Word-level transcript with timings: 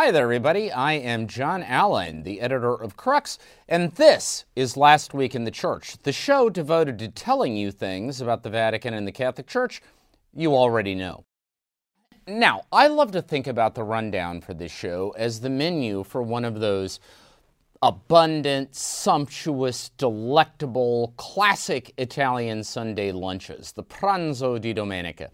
Hi 0.00 0.10
there, 0.10 0.22
everybody. 0.22 0.72
I 0.72 0.94
am 0.94 1.26
John 1.26 1.62
Allen, 1.62 2.22
the 2.22 2.40
editor 2.40 2.72
of 2.72 2.96
Crux, 2.96 3.38
and 3.68 3.92
this 3.96 4.46
is 4.56 4.74
Last 4.74 5.12
Week 5.12 5.34
in 5.34 5.44
the 5.44 5.50
Church, 5.50 5.98
the 6.04 6.10
show 6.10 6.48
devoted 6.48 6.98
to 7.00 7.08
telling 7.08 7.54
you 7.54 7.70
things 7.70 8.18
about 8.18 8.42
the 8.42 8.48
Vatican 8.48 8.94
and 8.94 9.06
the 9.06 9.12
Catholic 9.12 9.46
Church 9.46 9.82
you 10.32 10.56
already 10.56 10.94
know. 10.94 11.24
Now, 12.26 12.62
I 12.72 12.86
love 12.86 13.12
to 13.12 13.20
think 13.20 13.46
about 13.46 13.74
the 13.74 13.84
rundown 13.84 14.40
for 14.40 14.54
this 14.54 14.72
show 14.72 15.14
as 15.18 15.40
the 15.40 15.50
menu 15.50 16.02
for 16.02 16.22
one 16.22 16.46
of 16.46 16.60
those 16.60 16.98
abundant, 17.82 18.74
sumptuous, 18.74 19.90
delectable, 19.98 21.12
classic 21.18 21.92
Italian 21.98 22.64
Sunday 22.64 23.12
lunches, 23.12 23.72
the 23.72 23.84
pranzo 23.84 24.58
di 24.58 24.72
domenica. 24.72 25.28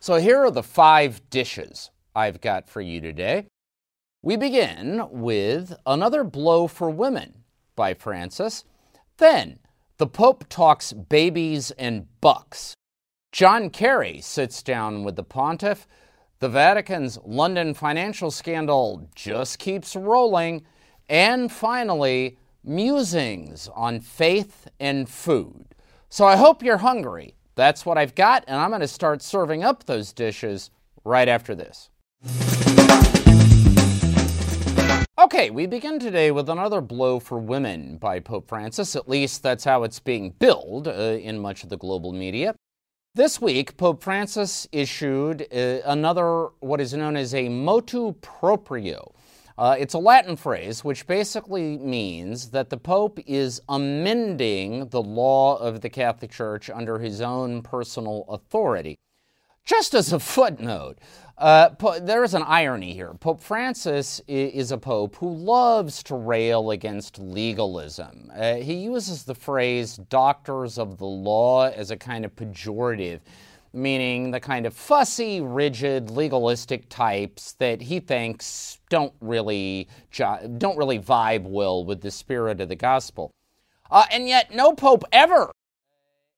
So 0.00 0.16
here 0.16 0.38
are 0.38 0.50
the 0.50 0.64
five 0.64 1.20
dishes 1.30 1.92
I've 2.16 2.40
got 2.40 2.68
for 2.68 2.80
you 2.80 3.00
today. 3.00 3.46
We 4.20 4.36
begin 4.36 5.06
with 5.12 5.76
Another 5.86 6.24
Blow 6.24 6.66
for 6.66 6.90
Women 6.90 7.44
by 7.76 7.94
Francis. 7.94 8.64
Then, 9.18 9.60
The 9.98 10.08
Pope 10.08 10.48
Talks 10.48 10.92
Babies 10.92 11.70
and 11.78 12.08
Bucks. 12.20 12.74
John 13.30 13.70
Kerry 13.70 14.20
sits 14.20 14.60
down 14.60 15.04
with 15.04 15.14
the 15.14 15.22
pontiff. 15.22 15.86
The 16.40 16.48
Vatican's 16.48 17.20
London 17.24 17.74
financial 17.74 18.32
scandal 18.32 19.08
just 19.14 19.60
keeps 19.60 19.94
rolling. 19.94 20.64
And 21.08 21.52
finally, 21.52 22.38
musings 22.64 23.68
on 23.72 24.00
faith 24.00 24.66
and 24.80 25.08
food. 25.08 25.76
So 26.08 26.24
I 26.24 26.34
hope 26.34 26.64
you're 26.64 26.78
hungry. 26.78 27.36
That's 27.54 27.86
what 27.86 27.96
I've 27.96 28.16
got, 28.16 28.42
and 28.48 28.56
I'm 28.58 28.70
going 28.70 28.80
to 28.80 28.88
start 28.88 29.22
serving 29.22 29.62
up 29.62 29.84
those 29.84 30.12
dishes 30.12 30.70
right 31.04 31.28
after 31.28 31.54
this. 31.54 31.88
Okay, 35.30 35.50
we 35.50 35.66
begin 35.66 35.98
today 35.98 36.30
with 36.30 36.48
another 36.48 36.80
blow 36.80 37.20
for 37.20 37.38
women 37.38 37.98
by 37.98 38.18
Pope 38.18 38.48
Francis. 38.48 38.96
At 38.96 39.10
least 39.10 39.42
that's 39.42 39.64
how 39.64 39.82
it's 39.82 40.00
being 40.00 40.30
billed 40.30 40.88
uh, 40.88 40.90
in 40.90 41.38
much 41.38 41.62
of 41.62 41.68
the 41.68 41.76
global 41.76 42.14
media. 42.14 42.54
This 43.14 43.38
week, 43.38 43.76
Pope 43.76 44.02
Francis 44.02 44.66
issued 44.72 45.42
uh, 45.52 45.80
another, 45.84 46.46
what 46.60 46.80
is 46.80 46.94
known 46.94 47.14
as 47.14 47.34
a 47.34 47.50
motu 47.50 48.14
proprio. 48.22 49.12
Uh, 49.58 49.76
it's 49.78 49.92
a 49.92 49.98
Latin 49.98 50.34
phrase 50.34 50.82
which 50.82 51.06
basically 51.06 51.76
means 51.76 52.48
that 52.52 52.70
the 52.70 52.78
Pope 52.78 53.18
is 53.26 53.60
amending 53.68 54.88
the 54.88 55.02
law 55.02 55.58
of 55.58 55.82
the 55.82 55.90
Catholic 55.90 56.30
Church 56.30 56.70
under 56.70 57.00
his 57.00 57.20
own 57.20 57.60
personal 57.60 58.24
authority. 58.30 58.96
Just 59.66 59.92
as 59.92 60.14
a 60.14 60.18
footnote, 60.18 60.98
uh, 61.38 61.70
there 62.00 62.24
is 62.24 62.34
an 62.34 62.42
irony 62.42 62.92
here. 62.92 63.14
Pope 63.14 63.40
Francis 63.40 64.20
is 64.26 64.72
a 64.72 64.78
pope 64.78 65.16
who 65.16 65.32
loves 65.32 66.02
to 66.04 66.16
rail 66.16 66.72
against 66.72 67.18
legalism. 67.18 68.30
Uh, 68.34 68.54
he 68.54 68.74
uses 68.74 69.22
the 69.22 69.34
phrase 69.34 69.96
doctors 70.08 70.78
of 70.78 70.98
the 70.98 71.06
law 71.06 71.68
as 71.68 71.90
a 71.92 71.96
kind 71.96 72.24
of 72.24 72.34
pejorative, 72.34 73.20
meaning 73.72 74.32
the 74.32 74.40
kind 74.40 74.66
of 74.66 74.74
fussy, 74.74 75.40
rigid, 75.40 76.10
legalistic 76.10 76.88
types 76.88 77.52
that 77.52 77.82
he 77.82 78.00
thinks 78.00 78.80
don't 78.90 79.12
really, 79.20 79.88
don't 80.58 80.76
really 80.76 80.98
vibe 80.98 81.44
well 81.44 81.84
with 81.84 82.00
the 82.00 82.10
spirit 82.10 82.60
of 82.60 82.68
the 82.68 82.76
gospel. 82.76 83.30
Uh, 83.90 84.04
and 84.10 84.28
yet, 84.28 84.52
no 84.52 84.72
pope 84.72 85.04
ever 85.12 85.52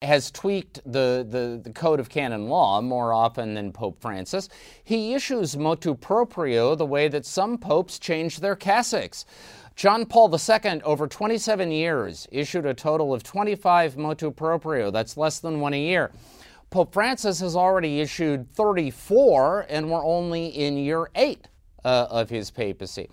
has 0.03 0.31
tweaked 0.31 0.81
the, 0.87 1.27
the, 1.29 1.61
the, 1.63 1.71
code 1.73 2.01
of 2.01 2.09
canon 2.09 2.49
law 2.49 2.81
more 2.81 3.13
often 3.13 3.53
than 3.53 3.71
Pope 3.71 4.01
Francis. 4.01 4.49
He 4.83 5.13
issues 5.13 5.59
motu 5.59 5.95
proprio 5.95 6.75
the 6.75 6.87
way 6.87 7.09
that 7.09 7.27
some 7.27 7.59
popes 7.59 7.99
change 7.99 8.41
their 8.41 8.57
cassocks. 8.57 9.27
John 9.77 10.07
Paul 10.07 10.35
II, 10.35 10.83
over 10.83 11.07
27 11.07 11.71
years, 11.71 12.27
issued 12.33 12.65
a 12.65 12.73
total 12.73 13.13
of 13.13 13.23
25 13.23 13.99
motu 13.99 14.31
proprio. 14.31 14.91
That's 14.91 15.19
less 15.19 15.39
than 15.39 15.61
one 15.61 15.75
a 15.75 15.81
year. 15.81 16.13
Pope 16.71 16.95
Francis 16.95 17.41
has 17.41 17.55
already 17.55 18.01
issued 18.01 18.51
34, 18.55 19.67
and 19.69 19.91
we're 19.91 20.05
only 20.05 20.47
in 20.47 20.79
year 20.79 21.11
eight 21.15 21.49
uh, 21.85 22.07
of 22.11 22.31
his 22.31 22.51
papacy. 22.51 23.11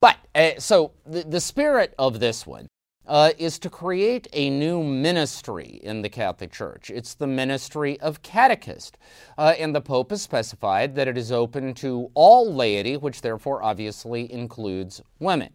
But, 0.00 0.16
uh, 0.34 0.58
so 0.58 0.92
the, 1.06 1.22
the 1.22 1.40
spirit 1.40 1.94
of 1.98 2.18
this 2.18 2.46
one 2.46 2.66
uh, 3.06 3.30
is 3.38 3.58
to 3.60 3.70
create 3.70 4.26
a 4.32 4.50
new 4.50 4.82
ministry 4.82 5.80
in 5.82 6.02
the 6.02 6.08
Catholic 6.08 6.52
Church. 6.52 6.90
It's 6.90 7.14
the 7.14 7.26
ministry 7.26 7.98
of 8.00 8.22
catechist. 8.22 8.98
Uh, 9.38 9.54
and 9.58 9.74
the 9.74 9.80
Pope 9.80 10.10
has 10.10 10.22
specified 10.22 10.94
that 10.96 11.08
it 11.08 11.16
is 11.16 11.30
open 11.30 11.74
to 11.74 12.10
all 12.14 12.52
laity, 12.52 12.96
which 12.96 13.20
therefore 13.20 13.62
obviously 13.62 14.30
includes 14.32 15.00
women. 15.20 15.50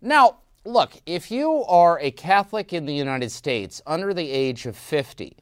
Now, 0.00 0.38
look, 0.64 1.00
if 1.06 1.30
you 1.30 1.64
are 1.64 1.98
a 2.00 2.10
Catholic 2.10 2.72
in 2.72 2.86
the 2.86 2.94
United 2.94 3.30
States 3.30 3.80
under 3.86 4.12
the 4.12 4.30
age 4.30 4.66
of 4.66 4.76
50 4.76 5.36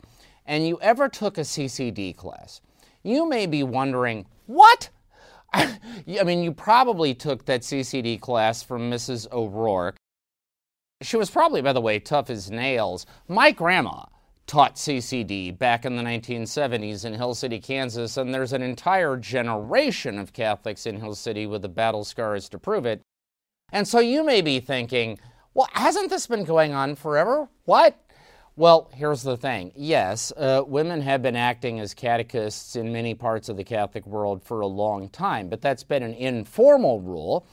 and 0.47 0.67
you 0.67 0.79
ever 0.81 1.09
took 1.09 1.39
a 1.39 1.43
CCD 1.43 2.15
class, 2.15 2.61
you 3.03 3.29
may 3.29 3.47
be 3.47 3.63
wondering, 3.63 4.27
what? 4.47 4.91
I 5.55 5.79
mean, 6.25 6.43
you 6.43 6.53
probably 6.53 7.15
took 7.15 7.45
that 7.47 7.63
CCD 7.63 8.21
class 8.21 8.63
from 8.63 8.91
Mrs. 8.91 9.31
O'Rourke 9.33 9.97
she 11.03 11.17
was 11.17 11.31
probably, 11.31 11.63
by 11.63 11.73
the 11.73 11.81
way, 11.81 11.99
tough 11.99 12.31
as 12.31 12.51
nails. 12.51 13.07
My 13.29 13.51
grandma 13.51 14.05
taught 14.47 14.77
CCD 14.77 15.57
back 15.57 15.85
in 15.85 15.97
the 15.97 16.03
1970s 16.03 17.05
in 17.05 17.15
Hill 17.15 17.35
City, 17.35 17.59
Kansas, 17.59 18.17
and 18.17 18.35
there's 18.35 18.53
an 18.53 18.63
entire 18.63 19.17
generation 19.17 20.19
of 20.19 20.33
Catholics 20.33 20.87
in 20.87 21.01
Hill 21.01 21.15
City 21.15 21.47
with 21.47 21.63
the 21.63 21.69
battle 21.69 22.05
scars 22.05 22.49
to 22.51 22.59
prove 22.59 22.87
it. 22.87 23.01
And 23.73 23.89
so 23.89 23.99
you 23.99 24.25
may 24.25 24.43
be 24.43 24.61
thinking, 24.61 25.19
well, 25.55 25.69
hasn't 25.73 26.11
this 26.11 26.27
been 26.27 26.45
going 26.45 26.73
on 26.73 26.97
forever? 26.97 27.49
What? 27.65 27.99
Well, 28.55 28.91
here's 28.93 29.23
the 29.23 29.39
thing. 29.39 29.73
Yes, 29.75 30.31
uh, 30.37 30.63
women 30.67 31.01
have 31.01 31.23
been 31.23 31.37
acting 31.37 31.81
as 31.81 31.95
catechists 31.95 32.77
in 32.77 32.93
many 32.93 33.15
parts 33.15 33.49
of 33.49 33.57
the 33.57 33.65
Catholic 33.65 34.07
world 34.07 34.43
for 34.43 34.61
a 34.61 34.67
long 34.67 35.09
time, 35.09 35.49
but 35.49 35.63
that's 35.63 35.85
been 35.85 36.03
an 36.03 36.13
informal 36.13 37.01
rule. 37.01 37.47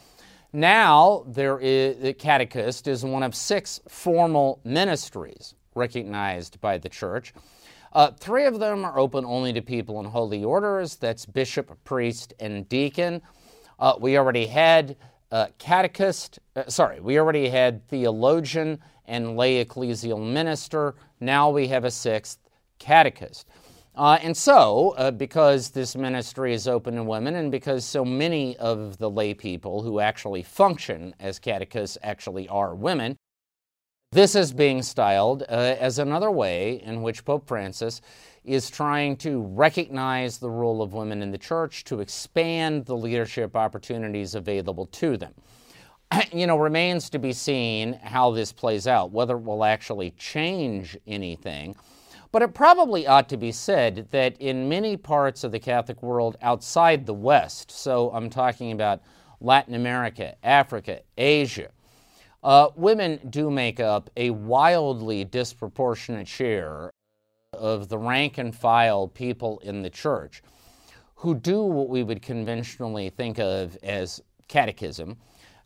Now, 0.52 1.26
there 1.28 1.60
is, 1.60 2.00
the 2.02 2.14
catechist 2.14 2.88
is 2.88 3.06
one 3.06 3.22
of 3.22 3.36
six 3.36 3.80
formal 3.88 4.60
ministries 4.64 5.54
recognized 5.76 6.60
by 6.60 6.80
the 6.80 6.90
church. 6.90 7.34
Uh, 7.94 8.12
three 8.12 8.46
of 8.46 8.60
them 8.60 8.84
are 8.84 8.98
open 8.98 9.26
only 9.26 9.54
to 9.54 9.62
people 9.62 10.00
in 10.00 10.06
holy 10.06 10.44
orders 10.44 10.96
that's 10.96 11.26
bishop, 11.26 11.78
priest, 11.84 12.34
and 12.40 12.68
deacon. 12.68 13.22
Uh, 13.80 13.94
we 14.00 14.18
already 14.18 14.48
had 14.48 14.96
uh, 15.32 15.48
catechist, 15.60 16.40
uh, 16.56 16.68
sorry, 16.68 17.00
we 17.00 17.20
already 17.20 17.50
had 17.50 17.88
theologian 17.88 18.80
and 19.06 19.38
lay 19.38 19.64
ecclesial 19.64 20.20
minister. 20.20 20.96
Now 21.20 21.50
we 21.52 21.68
have 21.68 21.84
a 21.84 21.92
sixth 21.92 22.40
catechist. 22.80 23.48
Uh, 24.00 24.18
and 24.24 24.38
so, 24.38 24.92
uh, 24.92 25.12
because 25.12 25.72
this 25.72 25.94
ministry 25.94 26.54
is 26.54 26.70
open 26.70 26.96
to 26.96 27.04
women, 27.04 27.36
and 27.36 27.52
because 27.52 27.84
so 27.84 28.06
many 28.06 28.56
of 28.56 28.98
the 28.98 29.10
lay 29.10 29.34
people 29.34 29.84
who 29.84 30.00
actually 30.00 30.42
function 30.42 31.14
as 31.20 31.38
catechists 31.38 31.98
actually 32.02 32.48
are 32.48 32.74
women, 32.74 33.18
this 34.14 34.36
is 34.36 34.54
being 34.54 34.82
styled 34.82 35.44
uh, 35.50 35.76
as 35.78 36.00
another 36.00 36.32
way 36.32 36.82
in 36.82 37.02
which 37.02 37.26
Pope 37.26 37.46
Francis 37.46 38.00
is 38.46 38.70
trying 38.70 39.18
to 39.18 39.42
recognize 39.42 40.38
the 40.38 40.50
role 40.50 40.82
of 40.82 40.94
women 40.94 41.22
in 41.22 41.32
the 41.32 41.38
church, 41.38 41.84
to 41.84 42.00
expand 42.00 42.86
the 42.86 42.96
leadership 42.96 43.54
opportunities 43.54 44.34
available 44.34 44.86
to 44.86 45.18
them. 45.18 45.34
You 46.32 46.48
know, 46.48 46.58
remains 46.58 47.10
to 47.10 47.20
be 47.20 47.34
seen 47.34 48.00
how 48.02 48.32
this 48.32 48.54
plays 48.54 48.88
out, 48.88 49.12
whether 49.12 49.36
it 49.36 49.44
will 49.44 49.66
actually 49.66 50.12
change 50.12 50.98
anything. 51.06 51.76
But 52.32 52.44
it 52.44 52.54
probably 52.54 53.08
ought 53.08 53.28
to 53.30 53.38
be 53.38 53.52
said 53.52 54.08
that 54.12 54.40
in 54.40 54.70
many 54.70 54.98
parts 54.98 55.44
of 55.44 55.52
the 55.52 55.60
Catholic 55.60 56.04
world 56.04 56.38
outside 56.42 57.06
the 57.06 57.14
West, 57.14 57.72
so 57.72 58.12
I'm 58.12 58.30
talking 58.30 58.72
about 58.72 59.02
Latin 59.42 59.74
America, 59.74 60.36
Africa, 60.44 61.02
Asia, 61.18 61.70
uh, 62.44 62.70
women 62.76 63.20
do 63.30 63.50
make 63.50 63.80
up 63.80 64.10
a 64.16 64.30
wildly 64.30 65.24
disproportionate 65.24 66.28
share 66.28 66.92
of 67.54 67.90
the 67.90 67.98
rank 67.98 68.38
and 68.38 68.56
file 68.56 69.08
people 69.08 69.60
in 69.60 69.82
the 69.82 69.90
church 69.90 70.44
who 71.16 71.36
do 71.36 71.64
what 71.64 71.90
we 71.90 72.04
would 72.04 72.22
conventionally 72.22 73.10
think 73.10 73.40
of 73.40 73.78
as 73.84 74.22
catechism 74.48 75.18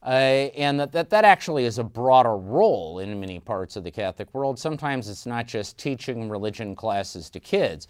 uh, 0.03 0.09
and 0.57 0.79
that, 0.79 0.91
that 0.91 1.09
that 1.09 1.23
actually 1.23 1.65
is 1.65 1.79
a 1.79 1.83
broader 1.83 2.35
role 2.35 2.99
in 2.99 3.19
many 3.19 3.39
parts 3.39 3.75
of 3.75 3.83
the 3.83 3.91
Catholic 3.91 4.33
world. 4.33 4.59
Sometimes 4.59 5.07
it's 5.07 5.25
not 5.25 5.47
just 5.47 5.77
teaching 5.77 6.29
religion 6.29 6.75
classes 6.75 7.29
to 7.29 7.39
kids, 7.39 7.87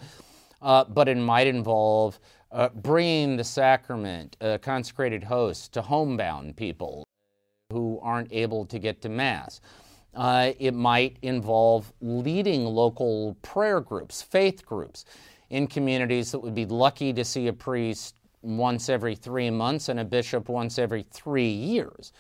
uh, 0.62 0.84
but 0.84 1.08
it 1.08 1.18
might 1.18 1.48
involve 1.48 2.20
uh, 2.52 2.70
bringing 2.70 3.36
the 3.36 3.44
sacrament, 3.44 4.38
uh, 4.42 4.60
consecrated 4.62 5.24
hosts, 5.24 5.68
to 5.70 5.82
homebound 5.82 6.56
people 6.56 7.04
who 7.72 8.00
aren't 8.04 8.32
able 8.32 8.64
to 8.66 8.78
get 8.78 9.02
to 9.02 9.10
Mass. 9.10 9.60
Uh, 10.14 10.52
it 10.60 10.76
might 10.76 11.18
involve 11.24 11.92
leading 12.00 12.66
local 12.66 13.36
prayer 13.42 13.82
groups, 13.82 14.22
faith 14.22 14.64
groups, 14.64 15.06
in 15.50 15.66
communities 15.66 16.32
that 16.32 16.40
would 16.40 16.54
be 16.54 16.66
lucky 16.66 17.12
to 17.14 17.26
see 17.26 17.48
a 17.48 17.54
priest 17.54 18.16
once 18.44 18.90
every 18.90 19.16
three 19.16 19.50
months 19.50 19.90
and 19.90 20.00
a 20.00 20.06
bishop 20.06 20.50
once 20.50 20.78
every 20.78 21.04
three 21.04 21.50
years. 21.50 22.14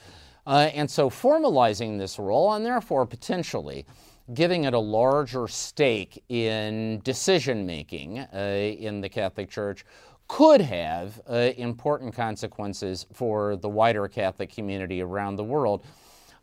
Uh, 0.47 0.69
and 0.73 0.89
so 0.89 1.09
formalizing 1.09 1.97
this 1.97 2.19
role 2.19 2.53
and 2.53 2.65
therefore 2.65 3.05
potentially 3.05 3.85
giving 4.33 4.63
it 4.63 4.73
a 4.73 4.79
larger 4.79 5.47
stake 5.47 6.23
in 6.29 6.99
decision 7.03 7.65
making 7.65 8.19
uh, 8.19 8.37
in 8.79 9.01
the 9.01 9.09
Catholic 9.09 9.49
Church 9.49 9.85
could 10.27 10.61
have 10.61 11.21
uh, 11.29 11.51
important 11.57 12.15
consequences 12.15 13.05
for 13.13 13.55
the 13.57 13.69
wider 13.69 14.07
Catholic 14.07 14.51
community 14.51 15.01
around 15.01 15.35
the 15.35 15.43
world, 15.43 15.85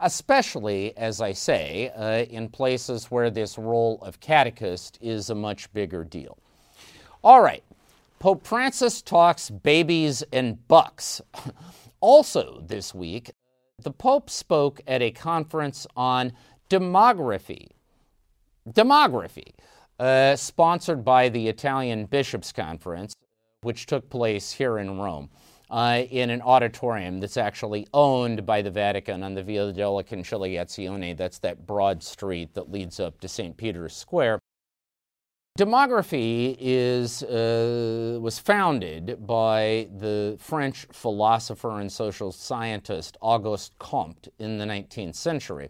especially, 0.01 0.97
as 0.97 1.21
I 1.21 1.33
say, 1.33 1.91
uh, 1.97 2.25
in 2.31 2.49
places 2.49 3.11
where 3.11 3.31
this 3.31 3.57
role 3.59 3.99
of 4.03 4.21
catechist 4.21 4.99
is 5.01 5.31
a 5.31 5.35
much 5.35 5.73
bigger 5.73 6.05
deal. 6.05 6.39
All 7.25 7.41
right, 7.43 7.65
Pope 8.21 8.47
Francis 8.47 9.01
talks 9.01 9.49
babies 9.49 10.23
and 10.31 10.69
bucks. 10.69 11.23
also, 12.01 12.63
this 12.67 12.95
week, 12.95 13.31
the 13.83 13.91
Pope 13.91 14.29
spoke 14.29 14.83
at 14.87 15.01
a 15.01 15.11
conference 15.11 15.87
on 15.97 16.33
demography. 16.69 17.69
Demography, 18.69 19.55
uh, 19.99 20.37
sponsored 20.37 21.03
by 21.03 21.31
the 21.31 21.49
Italian 21.49 22.05
Bishops' 22.05 22.53
Conference, 22.53 23.15
which 23.63 23.87
took 23.87 24.11
place 24.11 24.53
here 24.53 24.79
in 24.79 25.01
Rome. 25.01 25.31
Uh, 25.71 26.03
in 26.11 26.31
an 26.31 26.43
auditorium 26.43 27.21
that's 27.21 27.37
actually 27.37 27.87
owned 27.95 28.45
by 28.45 28.61
the 28.61 28.73
Vatican 28.73 29.23
on 29.23 29.35
the 29.35 29.43
Via 29.43 29.73
della 29.73 30.03
Conciliazione. 30.03 31.17
That's 31.17 31.39
that 31.39 31.65
broad 31.65 32.03
street 32.03 32.55
that 32.55 32.73
leads 32.73 32.99
up 32.99 33.21
to 33.21 33.29
St. 33.29 33.57
Peter's 33.57 33.95
Square. 33.95 34.40
Demography 35.61 36.57
is, 36.59 37.23
uh, 37.23 38.19
was 38.19 38.39
founded 38.39 39.27
by 39.27 39.87
the 39.99 40.39
French 40.41 40.87
philosopher 40.91 41.81
and 41.81 41.93
social 41.93 42.33
scientist 42.33 43.19
Auguste 43.21 43.79
Comte 43.79 44.29
in 44.39 44.57
the 44.57 44.65
19th 44.65 45.17
century. 45.17 45.69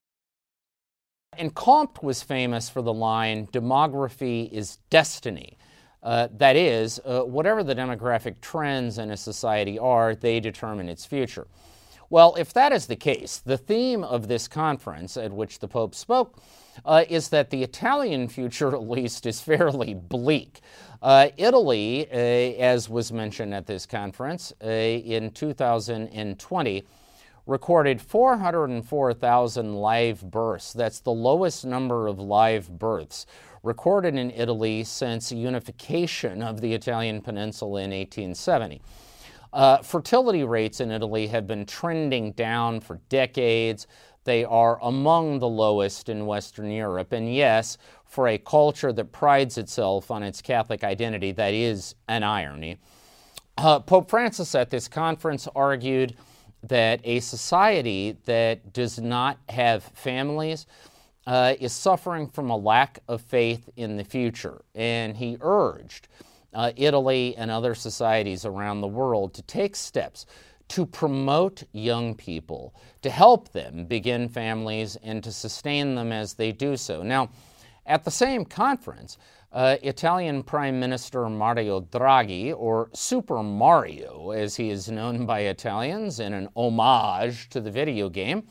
And 1.36 1.52
Comte 1.56 2.04
was 2.04 2.22
famous 2.22 2.68
for 2.70 2.82
the 2.82 2.92
line, 2.92 3.48
demography 3.48 4.48
is 4.52 4.78
destiny. 4.90 5.58
Uh, 6.04 6.28
that 6.36 6.54
is, 6.54 7.00
uh, 7.04 7.22
whatever 7.22 7.64
the 7.64 7.74
demographic 7.74 8.40
trends 8.40 8.96
in 8.96 9.10
a 9.10 9.16
society 9.16 9.76
are, 9.76 10.14
they 10.14 10.38
determine 10.38 10.88
its 10.88 11.04
future. 11.04 11.48
Well, 12.10 12.36
if 12.38 12.52
that 12.52 12.72
is 12.72 12.86
the 12.86 12.94
case, 12.94 13.38
the 13.38 13.58
theme 13.58 14.04
of 14.04 14.28
this 14.28 14.46
conference 14.46 15.16
at 15.16 15.32
which 15.32 15.58
the 15.58 15.66
Pope 15.66 15.96
spoke 15.96 16.40
uh, 16.84 17.04
is 17.08 17.28
that 17.28 17.50
the 17.50 17.62
Italian 17.62 18.28
future, 18.28 18.68
at 18.74 18.88
least, 18.88 19.26
is 19.26 19.40
fairly 19.40 19.94
bleak. 19.94 20.60
Uh, 21.02 21.28
Italy, 21.36 22.06
uh, 22.10 22.14
as 22.14 22.88
was 22.88 23.10
mentioned 23.12 23.54
at 23.54 23.66
this 23.66 23.86
conference, 23.86 24.52
uh, 24.62 24.68
in 24.68 25.30
2020, 25.30 26.84
recorded 27.46 28.00
404,000 28.00 29.74
live 29.74 30.30
births. 30.30 30.72
That's 30.72 31.00
the 31.00 31.10
lowest 31.10 31.64
number 31.64 32.06
of 32.06 32.18
live 32.18 32.78
births 32.78 33.26
recorded 33.62 34.14
in 34.14 34.30
Italy 34.30 34.84
since 34.84 35.32
unification 35.32 36.42
of 36.42 36.60
the 36.60 36.72
Italian 36.72 37.20
peninsula 37.20 37.82
in 37.82 37.90
1870. 37.90 38.80
Uh, 39.52 39.78
fertility 39.78 40.44
rates 40.44 40.80
in 40.80 40.90
Italy 40.90 41.26
have 41.26 41.46
been 41.46 41.66
trending 41.66 42.32
down 42.32 42.80
for 42.80 43.00
decades. 43.08 43.86
They 44.24 44.44
are 44.44 44.78
among 44.82 45.38
the 45.38 45.48
lowest 45.48 46.08
in 46.08 46.26
Western 46.26 46.70
Europe. 46.70 47.12
And 47.12 47.34
yes, 47.34 47.78
for 48.04 48.28
a 48.28 48.38
culture 48.38 48.92
that 48.92 49.12
prides 49.12 49.56
itself 49.56 50.10
on 50.10 50.22
its 50.22 50.42
Catholic 50.42 50.84
identity, 50.84 51.32
that 51.32 51.54
is 51.54 51.94
an 52.08 52.22
irony. 52.22 52.78
Uh, 53.56 53.80
Pope 53.80 54.10
Francis 54.10 54.54
at 54.54 54.70
this 54.70 54.88
conference 54.88 55.48
argued 55.54 56.16
that 56.62 57.00
a 57.04 57.20
society 57.20 58.16
that 58.26 58.72
does 58.72 58.98
not 58.98 59.38
have 59.48 59.82
families 59.82 60.66
uh, 61.26 61.54
is 61.60 61.72
suffering 61.72 62.26
from 62.26 62.50
a 62.50 62.56
lack 62.56 63.00
of 63.08 63.20
faith 63.22 63.68
in 63.76 63.96
the 63.96 64.04
future. 64.04 64.62
And 64.74 65.16
he 65.16 65.36
urged 65.40 66.08
uh, 66.52 66.72
Italy 66.76 67.34
and 67.36 67.50
other 67.50 67.74
societies 67.74 68.44
around 68.44 68.80
the 68.80 68.88
world 68.88 69.34
to 69.34 69.42
take 69.42 69.76
steps 69.76 70.26
to 70.70 70.86
promote 70.86 71.64
young 71.72 72.14
people, 72.14 72.72
to 73.02 73.10
help 73.10 73.50
them 73.52 73.84
begin 73.86 74.28
families, 74.28 74.96
and 75.02 75.22
to 75.24 75.32
sustain 75.32 75.96
them 75.96 76.12
as 76.12 76.34
they 76.34 76.52
do 76.52 76.76
so. 76.76 77.02
Now, 77.02 77.28
at 77.86 78.04
the 78.04 78.10
same 78.10 78.44
conference, 78.44 79.18
uh, 79.52 79.78
Italian 79.82 80.44
Prime 80.44 80.78
Minister 80.78 81.28
Mario 81.28 81.80
Draghi, 81.80 82.54
or 82.56 82.88
Super 82.92 83.42
Mario 83.42 84.30
as 84.30 84.54
he 84.54 84.70
is 84.70 84.88
known 84.88 85.26
by 85.26 85.40
Italians 85.40 86.20
in 86.20 86.32
an 86.32 86.48
homage 86.54 87.48
to 87.48 87.60
the 87.60 87.70
video 87.70 88.08
game, 88.08 88.44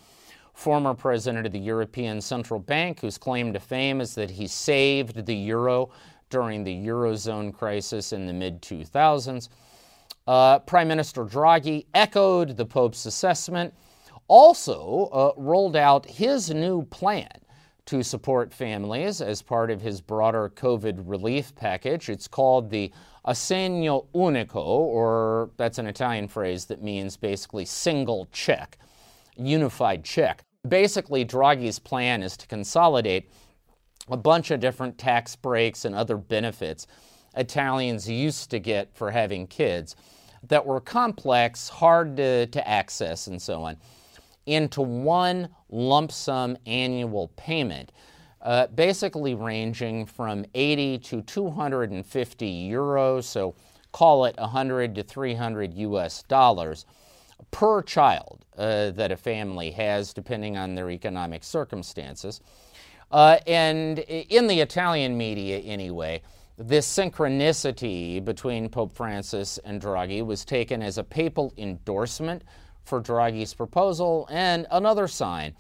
former 0.54 0.94
president 0.94 1.46
of 1.46 1.54
the 1.54 1.60
European 1.60 2.20
Central 2.20 2.60
Bank, 2.60 3.00
whose 3.00 3.18
claim 3.18 3.54
to 3.54 3.62
fame 3.62 4.02
is 4.02 4.14
that 4.16 4.30
he 4.30 4.46
saved 4.46 5.26
the 5.26 5.36
euro 5.36 5.90
during 6.30 6.66
the 6.66 6.86
Eurozone 6.86 7.54
crisis 7.54 8.12
in 8.12 8.28
the 8.28 8.34
mid 8.34 8.62
2000s. 8.62 9.48
Uh, 10.30 10.60
Prime 10.60 10.88
Minister 10.88 11.26
Draghi 11.26 11.88
echoed 11.96 12.56
the 12.56 12.64
Pope's 12.64 13.08
assessment, 13.08 13.74
also 14.28 15.10
uh, 15.12 15.32
rolled 15.42 15.76
out 15.76 16.06
his 16.06 16.52
new 16.52 16.84
plan 16.84 17.32
to 17.88 18.04
support 18.04 18.54
families 18.54 19.22
as 19.22 19.42
part 19.42 19.72
of 19.72 19.82
his 19.82 20.02
broader 20.02 20.52
COVID 20.56 21.02
relief 21.08 21.56
package. 21.56 22.10
It's 22.10 22.28
called 22.28 22.70
the 22.70 22.92
Assegno 23.26 24.06
Unico, 24.14 24.58
or 24.58 25.50
that's 25.58 25.80
an 25.80 25.88
Italian 25.88 26.28
phrase 26.28 26.66
that 26.66 26.84
means 26.84 27.18
basically 27.18 27.66
single 27.66 28.28
check, 28.32 28.78
unified 29.36 30.04
check. 30.04 30.44
Basically, 30.68 31.26
Draghi's 31.26 31.80
plan 31.80 32.22
is 32.22 32.38
to 32.38 32.46
consolidate 32.46 33.32
a 34.10 34.18
bunch 34.18 34.52
of 34.52 34.60
different 34.60 35.00
tax 35.00 35.36
breaks 35.36 35.86
and 35.86 35.96
other 35.96 36.18
benefits 36.18 36.86
Italians 37.36 38.10
used 38.10 38.52
to 38.52 38.60
get 38.60 38.96
for 38.96 39.12
having 39.12 39.48
kids 39.48 39.96
that 40.48 40.66
were 40.66 40.80
complex, 40.80 41.70
hard 41.70 42.18
to, 42.18 42.48
to 42.48 42.68
access, 42.68 43.28
and 43.28 43.42
so 43.42 43.64
on 43.64 43.78
into 44.50 44.82
one 44.82 45.48
lump 45.70 46.12
sum 46.12 46.58
annual 46.66 47.28
payment, 47.36 47.92
uh, 48.42 48.68
basically 48.68 49.36
ranging 49.36 50.06
from 50.06 50.44
80 50.56 50.98
to 51.00 51.22
250 51.22 52.70
euros, 52.70 53.26
so 53.26 53.54
call 53.92 54.26
it 54.26 54.36
100 54.38 54.96
to 54.96 55.04
300 55.04 55.74
US 55.76 56.24
dollars 56.24 56.86
per 57.52 57.82
child 57.84 58.44
uh, 58.58 58.92
that 58.92 59.12
a 59.12 59.18
family 59.18 59.72
has, 59.72 60.14
depending 60.14 60.58
on 60.58 60.74
their 60.76 60.90
economic 60.90 61.44
circumstances. 61.44 62.42
Uh, 63.12 63.38
and 63.48 64.00
in 64.00 64.48
the 64.48 64.60
Italian 64.60 65.18
media, 65.18 65.60
anyway, 65.60 66.22
this 66.60 66.86
synchronicity 66.86 68.24
between 68.24 68.68
Pope 68.68 68.92
Francis 68.92 69.60
and 69.60 69.82
Draghi 69.82 70.26
was 70.26 70.44
taken 70.44 70.82
as 70.82 70.98
a 70.98 71.04
papal 71.06 71.54
endorsement 71.58 72.44
for 72.84 73.02
Draghi's 73.02 73.54
proposal, 73.54 74.28
and 74.30 74.68
another 74.70 75.08
sign 75.08 75.56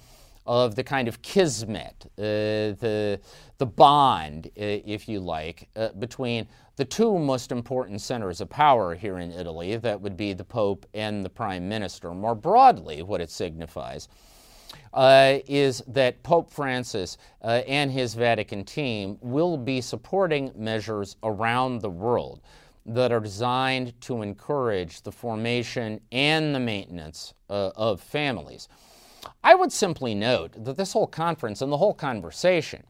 of 0.46 0.76
the 0.76 0.84
kind 0.84 1.08
of 1.08 1.22
kismet, 1.22 2.06
uh, 2.18 2.76
the, 2.82 3.20
the 3.60 3.66
bond, 3.66 4.48
uh, 4.48 4.52
if 4.58 5.08
you 5.08 5.22
like, 5.22 5.70
uh, 5.78 5.90
between 6.00 6.48
the 6.76 6.84
two 6.84 7.18
most 7.18 7.54
important 7.54 8.02
centers 8.02 8.42
of 8.42 8.50
power 8.50 8.94
here 8.94 9.20
in 9.20 9.32
Italy, 9.32 9.78
that 9.78 10.02
would 10.02 10.18
be 10.18 10.34
the 10.34 10.44
Pope 10.44 10.86
and 10.94 11.24
the 11.24 11.30
Prime 11.30 11.70
Minister. 11.70 12.14
More 12.14 12.36
broadly, 12.36 13.04
what 13.04 13.22
it 13.22 13.30
signifies 13.30 14.10
uh, 14.94 15.40
is 15.48 15.84
that 15.88 16.22
Pope 16.24 16.50
Francis 16.50 17.18
uh, 17.44 17.62
and 17.68 17.92
his 17.92 18.14
Vatican 18.14 18.64
team 18.64 19.18
will 19.22 19.58
be 19.58 19.82
supporting 19.82 20.52
measures 20.56 21.16
around 21.24 21.82
the 21.82 21.90
world 21.90 22.42
that 22.86 23.12
are 23.12 23.20
designed 23.20 24.00
to 24.02 24.22
encourage 24.22 25.02
the 25.02 25.12
formation 25.12 26.02
and 26.12 26.56
the 26.56 26.60
maintenance 26.60 27.34
uh, 27.50 27.72
of 27.76 28.02
families. 28.02 28.68
I 29.44 29.56
would 29.56 29.72
simply 29.72 30.16
note 30.16 30.64
that 30.64 30.78
this 30.78 30.94
whole 30.94 31.08
conference 31.08 31.62
and 31.62 31.72
the 31.72 31.78
whole 31.78 31.94
conversation 31.94 32.84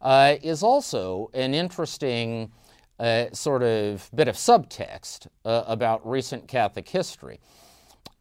uh, 0.00 0.36
is 0.42 0.62
also 0.62 1.30
an 1.34 1.54
interesting 1.54 2.50
uh, 2.98 3.26
sort 3.32 3.62
of 3.62 4.10
bit 4.14 4.28
of 4.28 4.36
subtext 4.36 5.26
uh, 5.44 5.64
about 5.66 6.08
recent 6.08 6.48
Catholic 6.48 6.88
history. 6.88 7.40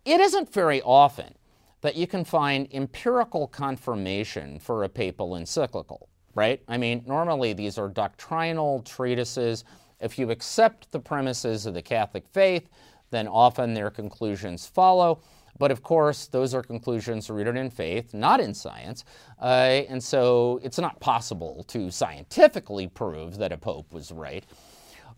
It 0.06 0.20
isn't 0.20 0.51
very 0.51 0.82
often 0.82 1.36
that 1.82 1.96
you 1.96 2.08
can 2.08 2.24
find 2.24 2.68
empirical 2.72 3.48
confirmation 3.48 4.60
for 4.60 4.84
a 4.84 4.90
papal 4.90 5.36
encyclical, 5.36 6.10
right? 6.36 6.62
I 6.68 6.78
mean, 6.78 7.04
normally 7.06 7.54
these 7.54 7.78
are 7.78 7.90
doctrinal 7.90 8.82
treatises 8.84 9.64
if 10.02 10.18
you 10.18 10.32
accept 10.32 10.92
the 10.92 11.00
premises 11.00 11.66
of 11.66 11.74
the 11.74 11.82
Catholic 11.82 12.28
faith, 12.28 12.68
then 13.12 13.28
often 13.28 13.74
their 13.74 13.90
conclusions 13.90 14.66
follow. 14.66 15.22
But 15.60 15.70
of 15.70 15.84
course, 15.84 16.28
those 16.28 16.56
are 16.56 16.64
conclusions 16.64 17.30
rooted 17.30 17.56
in 17.56 17.70
faith, 17.70 18.14
not 18.14 18.40
in 18.40 18.54
science. 18.54 19.06
Uh, 19.40 19.84
and 19.90 20.04
so 20.04 20.60
it's 20.64 20.80
not 20.80 21.00
possible 21.00 21.64
to 21.68 21.92
scientifically 21.92 22.88
prove 22.88 23.38
that 23.38 23.52
a 23.52 23.58
pope 23.58 23.94
was 23.94 24.12
right. 24.12 24.44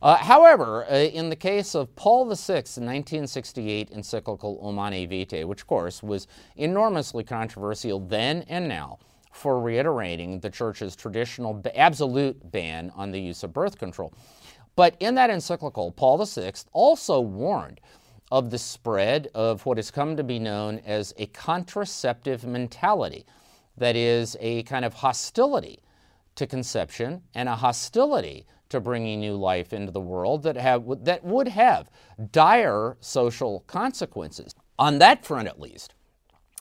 Uh, 0.04 0.18
however, 0.18 0.84
uh, 0.92 0.96
in 0.96 1.30
the 1.30 1.36
case 1.36 1.74
of 1.74 1.96
Paul 1.96 2.26
VI's 2.26 2.78
1968 2.78 3.90
encyclical 3.90 4.60
Humanae 4.62 5.06
Vitae, 5.06 5.46
which 5.46 5.62
of 5.62 5.68
course 5.68 6.04
was 6.04 6.28
enormously 6.58 7.24
controversial 7.24 8.02
then 8.02 8.44
and 8.50 8.68
now 8.68 9.00
for 9.32 9.62
reiterating 9.62 10.42
the 10.42 10.50
Church's 10.50 10.98
traditional 10.98 11.64
absolute 11.74 12.52
ban 12.52 12.92
on 12.98 13.12
the 13.12 13.22
use 13.22 13.44
of 13.44 13.54
birth 13.54 13.78
control. 13.78 14.14
But 14.76 14.98
in 15.00 15.16
that 15.16 15.30
encyclical, 15.30 15.94
Paul 15.94 16.26
VI 16.26 16.52
also 16.74 17.22
warned 17.22 17.80
of 18.30 18.50
the 18.50 18.58
spread 18.58 19.30
of 19.34 19.66
what 19.66 19.78
has 19.78 19.90
come 19.90 20.18
to 20.18 20.24
be 20.24 20.38
known 20.38 20.80
as 20.80 21.14
a 21.18 21.28
contraceptive 21.28 22.44
mentality, 22.44 23.26
that 23.78 23.96
is, 23.96 24.36
a 24.42 24.64
kind 24.64 24.84
of 24.84 24.96
hostility 24.96 25.80
to 26.36 26.46
conception 26.46 27.22
and 27.34 27.48
a 27.48 27.56
hostility 27.56 28.46
to 28.74 28.82
bringing 28.82 29.20
new 29.20 29.36
life 29.36 29.72
into 29.72 29.92
the 29.92 30.02
world 30.02 30.44
that, 30.44 30.58
have, 30.58 30.84
that 31.06 31.24
would 31.24 31.48
have 31.48 31.90
dire 32.32 32.98
social 33.00 33.62
consequences. 33.68 34.54
On 34.78 35.00
that 35.00 35.26
front, 35.26 35.48
at 35.48 35.60
least, 35.60 35.94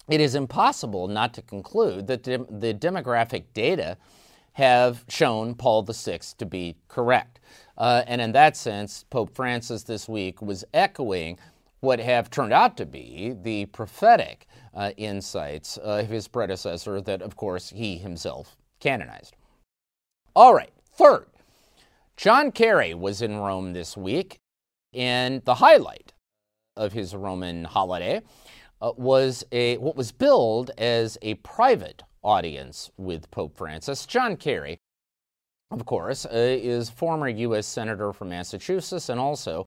it 0.08 0.20
is 0.20 0.34
impossible 0.34 1.08
not 1.08 1.34
to 1.34 1.42
conclude 1.42 2.06
that 2.06 2.22
de- 2.22 2.46
the 2.50 2.74
demographic 2.74 3.44
data 3.54 3.96
have 4.52 5.04
shown 5.08 5.54
Paul 5.54 5.82
VI 5.82 6.20
to 6.38 6.46
be 6.46 6.76
correct. 6.88 7.40
Uh, 7.78 8.02
and 8.06 8.20
in 8.20 8.32
that 8.32 8.56
sense, 8.56 9.04
Pope 9.08 9.34
Francis 9.34 9.82
this 9.82 10.08
week 10.08 10.42
was 10.42 10.64
echoing 10.74 11.38
what 11.80 11.98
have 11.98 12.30
turned 12.30 12.52
out 12.52 12.76
to 12.76 12.86
be 12.86 13.34
the 13.42 13.66
prophetic 13.66 14.46
uh, 14.74 14.90
insights 14.96 15.78
of 15.78 16.08
his 16.08 16.28
predecessor, 16.28 17.00
that 17.00 17.22
of 17.22 17.36
course 17.36 17.70
he 17.70 17.96
himself 17.96 18.56
canonized. 18.78 19.34
All 20.36 20.54
right, 20.54 20.72
third, 20.94 21.26
John 22.22 22.52
Kerry 22.52 22.94
was 22.94 23.20
in 23.20 23.38
Rome 23.38 23.72
this 23.72 23.96
week, 23.96 24.38
and 24.94 25.44
the 25.44 25.56
highlight 25.56 26.12
of 26.76 26.92
his 26.92 27.16
Roman 27.16 27.64
holiday 27.64 28.22
uh, 28.80 28.92
was 28.96 29.42
a 29.50 29.76
what 29.78 29.96
was 29.96 30.12
billed 30.12 30.70
as 30.78 31.18
a 31.20 31.34
private 31.34 32.04
audience 32.22 32.92
with 32.96 33.28
Pope 33.32 33.56
Francis. 33.56 34.06
John 34.06 34.36
Kerry, 34.36 34.78
of 35.72 35.84
course, 35.84 36.24
uh, 36.24 36.28
is 36.32 36.88
former 36.88 37.26
U.S. 37.26 37.66
Senator 37.66 38.12
from 38.12 38.28
Massachusetts 38.28 39.08
and 39.08 39.18
also 39.18 39.66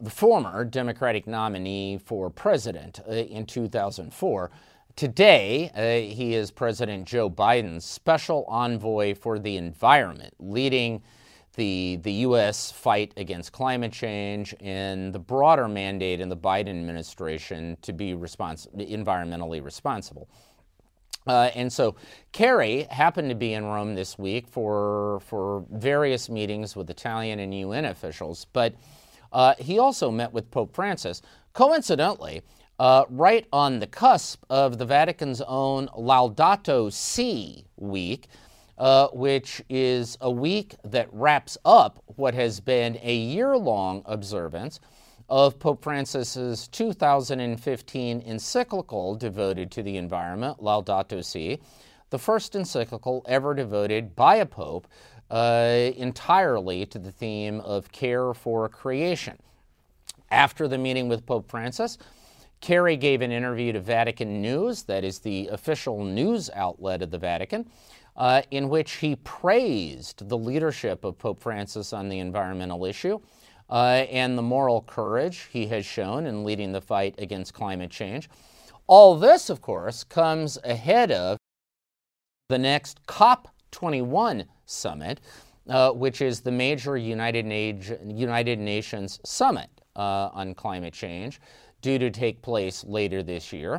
the 0.00 0.08
former 0.08 0.64
Democratic 0.64 1.26
nominee 1.26 1.98
for 1.98 2.30
president 2.30 3.00
uh, 3.08 3.10
in 3.10 3.44
2004. 3.44 4.52
Today, 4.94 5.68
uh, 5.74 6.14
he 6.14 6.36
is 6.36 6.52
President 6.52 7.08
Joe 7.08 7.28
Biden's 7.28 7.84
special 7.84 8.44
envoy 8.46 9.16
for 9.16 9.40
the 9.40 9.56
environment, 9.56 10.34
leading 10.38 11.02
the, 11.58 11.98
the 12.02 12.12
U.S. 12.12 12.70
fight 12.70 13.12
against 13.16 13.50
climate 13.50 13.92
change 13.92 14.54
and 14.60 15.12
the 15.12 15.18
broader 15.18 15.66
mandate 15.66 16.20
in 16.20 16.28
the 16.28 16.36
Biden 16.36 16.68
administration 16.68 17.76
to 17.82 17.92
be 17.92 18.12
respons- 18.12 18.68
environmentally 18.76 19.62
responsible. 19.62 20.28
Uh, 21.26 21.50
and 21.56 21.70
so 21.70 21.96
Kerry 22.30 22.84
happened 22.84 23.28
to 23.30 23.34
be 23.34 23.54
in 23.54 23.64
Rome 23.64 23.96
this 23.96 24.16
week 24.16 24.46
for, 24.46 25.18
for 25.26 25.64
various 25.72 26.30
meetings 26.30 26.76
with 26.76 26.88
Italian 26.90 27.40
and 27.40 27.52
UN 27.52 27.86
officials, 27.86 28.46
but 28.52 28.74
uh, 29.32 29.54
he 29.58 29.80
also 29.80 30.12
met 30.12 30.32
with 30.32 30.48
Pope 30.52 30.72
Francis. 30.72 31.22
Coincidentally, 31.54 32.42
uh, 32.78 33.04
right 33.10 33.48
on 33.52 33.80
the 33.80 33.88
cusp 33.88 34.44
of 34.48 34.78
the 34.78 34.86
Vatican's 34.86 35.42
own 35.42 35.88
Laudato 35.88 36.92
Si 36.92 37.64
week, 37.76 38.28
uh, 38.78 39.08
which 39.08 39.60
is 39.68 40.16
a 40.20 40.30
week 40.30 40.76
that 40.84 41.08
wraps 41.12 41.58
up 41.64 42.02
what 42.16 42.34
has 42.34 42.60
been 42.60 42.98
a 43.02 43.14
year 43.14 43.56
long 43.56 44.02
observance 44.06 44.80
of 45.28 45.58
Pope 45.58 45.82
Francis's 45.82 46.68
2015 46.68 48.22
encyclical 48.22 49.14
devoted 49.14 49.70
to 49.72 49.82
the 49.82 49.96
environment, 49.96 50.58
Laudato 50.60 51.22
Si, 51.22 51.60
the 52.10 52.18
first 52.18 52.54
encyclical 52.54 53.22
ever 53.26 53.52
devoted 53.52 54.16
by 54.16 54.36
a 54.36 54.46
pope 54.46 54.86
uh, 55.30 55.90
entirely 55.96 56.86
to 56.86 56.98
the 56.98 57.12
theme 57.12 57.60
of 57.60 57.92
care 57.92 58.32
for 58.32 58.68
creation. 58.68 59.36
After 60.30 60.68
the 60.68 60.78
meeting 60.78 61.08
with 61.08 61.26
Pope 61.26 61.50
Francis, 61.50 61.98
Kerry 62.60 62.96
gave 62.96 63.20
an 63.20 63.30
interview 63.30 63.72
to 63.72 63.80
Vatican 63.80 64.40
News, 64.40 64.84
that 64.84 65.04
is 65.04 65.18
the 65.18 65.48
official 65.48 66.04
news 66.04 66.50
outlet 66.54 67.02
of 67.02 67.10
the 67.10 67.18
Vatican, 67.18 67.68
uh, 68.18 68.42
in 68.50 68.68
which 68.68 68.94
he 68.94 69.16
praised 69.16 70.28
the 70.28 70.36
leadership 70.36 71.04
of 71.04 71.16
Pope 71.16 71.40
Francis 71.40 71.92
on 71.92 72.08
the 72.08 72.18
environmental 72.18 72.84
issue 72.84 73.20
uh, 73.70 74.04
and 74.10 74.36
the 74.36 74.42
moral 74.42 74.82
courage 74.82 75.48
he 75.52 75.66
has 75.66 75.86
shown 75.86 76.26
in 76.26 76.44
leading 76.44 76.72
the 76.72 76.80
fight 76.80 77.14
against 77.18 77.54
climate 77.54 77.90
change. 77.90 78.28
All 78.88 79.16
this, 79.16 79.50
of 79.50 79.60
course, 79.60 80.02
comes 80.02 80.58
ahead 80.64 81.12
of 81.12 81.38
the 82.48 82.58
next 82.58 83.04
COP21 83.06 84.46
summit, 84.66 85.20
uh, 85.68 85.92
which 85.92 86.20
is 86.20 86.40
the 86.40 86.50
major 86.50 86.96
United, 86.96 87.46
United 88.04 88.58
Nations 88.58 89.20
summit 89.24 89.68
uh, 89.94 90.30
on 90.32 90.54
climate 90.54 90.94
change, 90.94 91.40
due 91.82 91.98
to 91.98 92.10
take 92.10 92.42
place 92.42 92.82
later 92.84 93.22
this 93.22 93.52
year. 93.52 93.78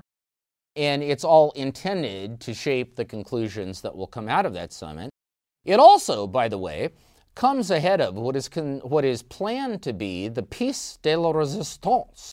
And 0.75 1.03
it's 1.03 1.23
all 1.23 1.51
intended 1.51 2.39
to 2.41 2.53
shape 2.53 2.95
the 2.95 3.05
conclusions 3.05 3.81
that 3.81 3.95
will 3.95 4.07
come 4.07 4.29
out 4.29 4.45
of 4.45 4.53
that 4.53 4.71
summit. 4.71 5.09
It 5.65 5.79
also, 5.79 6.27
by 6.27 6.47
the 6.47 6.57
way, 6.57 6.89
comes 7.35 7.71
ahead 7.71 8.01
of 8.01 8.15
what 8.15 8.35
is, 8.35 8.49
con- 8.49 8.79
what 8.83 9.05
is 9.05 9.23
planned 9.23 9.81
to 9.83 9.93
be 9.93 10.27
the 10.27 10.43
Piece 10.43 10.97
de 11.01 11.15
la 11.15 11.31
Resistance 11.31 12.31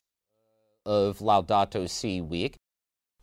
of 0.85 1.19
Laudato 1.19 1.89
Si 1.89 2.21
week. 2.21 2.57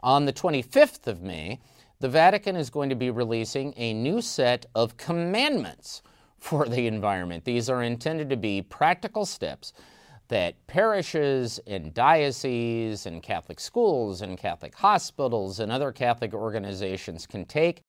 On 0.01 0.25
the 0.25 0.34
25th 0.34 1.08
of 1.08 1.22
May, 1.22 1.60
the 2.00 2.10
Vatican 2.10 2.58
is 2.58 2.70
going 2.70 2.89
to 2.89 2.96
be 2.96 3.10
releasing 3.10 3.74
a 3.77 3.93
new 3.93 4.22
set 4.22 4.65
of 4.75 4.98
commandments 4.98 6.01
for 6.38 6.67
the 6.67 6.88
environment. 6.88 7.46
These 7.46 7.70
are 7.70 7.82
intended 7.82 8.29
to 8.29 8.36
be 8.36 8.62
practical 8.62 9.25
steps 9.25 9.72
that 10.34 10.56
parishes 10.66 11.60
and 11.68 11.94
dioceses 11.94 13.06
and 13.06 13.22
Catholic 13.22 13.60
schools 13.60 14.24
and 14.24 14.36
Catholic 14.36 14.74
hospitals 14.74 15.60
and 15.60 15.72
other 15.72 15.92
Catholic 15.92 16.34
organizations 16.34 17.28
can 17.28 17.46
take 17.46 17.82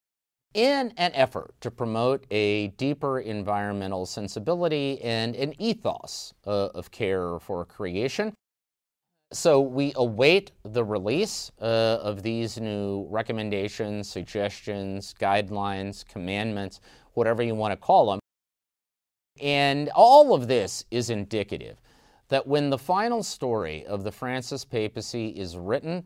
in 0.52 0.92
an 0.98 1.10
effort 1.14 1.54
to 1.62 1.70
promote 1.70 2.26
a 2.30 2.66
deeper 2.76 3.20
environmental 3.20 4.04
sensibility 4.04 5.00
and 5.00 5.34
an 5.36 5.54
ethos 5.58 6.34
uh, 6.46 6.66
of 6.74 6.90
care 6.90 7.38
for 7.38 7.64
creation. 7.64 8.34
So 9.32 9.62
we 9.62 9.94
await 9.96 10.52
the 10.64 10.84
release 10.84 11.50
uh, 11.62 11.64
of 12.02 12.22
these 12.22 12.60
new 12.60 13.06
recommendations, 13.08 14.06
suggestions, 14.06 15.14
guidelines, 15.18 16.06
commandments, 16.06 16.82
whatever 17.14 17.42
you 17.42 17.54
want 17.54 17.72
to 17.72 17.78
call 17.78 18.10
them. 18.10 18.20
And 19.40 19.88
all 19.94 20.34
of 20.34 20.46
this 20.46 20.84
is 20.90 21.08
indicative 21.08 21.80
that 22.34 22.48
when 22.48 22.68
the 22.68 22.76
final 22.76 23.22
story 23.22 23.86
of 23.86 24.02
the 24.02 24.10
Francis 24.10 24.64
papacy 24.64 25.28
is 25.28 25.56
written, 25.56 26.02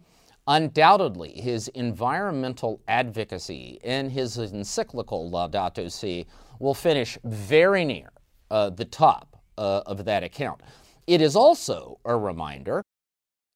undoubtedly 0.46 1.30
his 1.30 1.68
environmental 1.68 2.82
advocacy 2.86 3.80
and 3.82 4.12
his 4.12 4.36
encyclical 4.36 5.30
Laudato 5.30 5.90
Si 5.90 6.26
will 6.58 6.74
finish 6.74 7.16
very 7.24 7.82
near 7.82 8.10
uh, 8.50 8.68
the 8.68 8.84
top 8.84 9.40
uh, 9.56 9.80
of 9.86 10.04
that 10.04 10.22
account. 10.22 10.60
It 11.06 11.22
is 11.22 11.34
also 11.34 11.98
a 12.04 12.14
reminder 12.14 12.82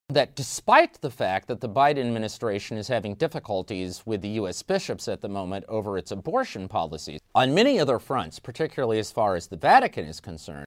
that 0.09 0.35
despite 0.35 0.99
the 1.03 1.11
fact 1.11 1.49
that 1.49 1.61
the 1.61 1.69
Biden 1.69 2.07
administration 2.07 2.79
is 2.79 2.89
having 2.89 3.17
difficulties 3.17 4.03
with 4.07 4.23
the 4.23 4.31
U.S. 4.41 4.63
bishops 4.63 5.09
at 5.09 5.21
the 5.21 5.29
moment 5.29 5.67
over 5.69 5.99
its 5.99 6.11
abortion 6.11 6.69
policies, 6.69 7.21
on 7.35 7.53
many 7.53 7.79
other 7.79 7.99
fronts, 7.99 8.39
particularly 8.39 8.99
as 8.99 9.13
far 9.13 9.37
as 9.37 9.47
the 9.47 9.59
Vatican 9.59 10.07
is 10.07 10.21
concerned, 10.21 10.65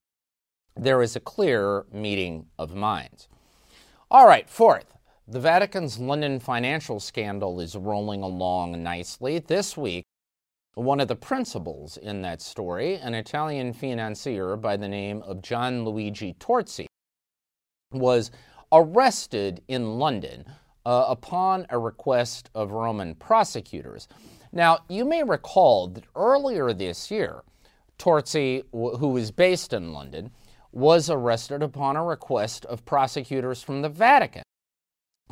there 0.75 1.01
is 1.01 1.15
a 1.15 1.21
clear 1.21 1.85
meeting 1.91 2.47
of 2.59 2.75
minds. 2.75 3.27
All 4.11 4.27
right, 4.27 4.49
fourth, 4.49 4.95
the 5.27 5.39
Vatican's 5.39 5.97
London 5.97 6.39
financial 6.39 6.99
scandal 6.99 7.59
is 7.59 7.75
rolling 7.75 8.21
along 8.21 8.83
nicely. 8.83 9.39
This 9.39 9.75
week, 9.75 10.03
one 10.75 10.99
of 10.99 11.07
the 11.07 11.15
principals 11.15 11.97
in 11.97 12.21
that 12.21 12.41
story, 12.41 12.95
an 12.95 13.13
Italian 13.13 13.73
financier 13.73 14.57
by 14.57 14.75
the 14.75 14.89
name 14.89 15.21
of 15.23 15.41
Gian 15.41 15.85
Luigi 15.85 16.35
Torzi, 16.39 16.85
was 17.91 18.29
arrested 18.71 19.61
in 19.69 19.97
London 19.97 20.45
uh, 20.85 21.05
upon 21.07 21.65
a 21.69 21.79
request 21.79 22.49
of 22.53 22.71
Roman 22.71 23.15
prosecutors. 23.15 24.07
Now, 24.51 24.79
you 24.89 25.05
may 25.05 25.23
recall 25.23 25.87
that 25.87 26.03
earlier 26.15 26.73
this 26.73 27.09
year, 27.09 27.43
Torzi, 27.97 28.63
who 28.71 29.07
was 29.07 29.31
based 29.31 29.71
in 29.71 29.93
London, 29.93 30.31
was 30.75 31.09
arrested 31.09 31.63
upon 31.63 31.95
a 31.95 32.03
request 32.03 32.65
of 32.65 32.83
prosecutors 32.83 33.63
from 33.63 33.81
the 33.81 33.89
Vatican 33.89 34.43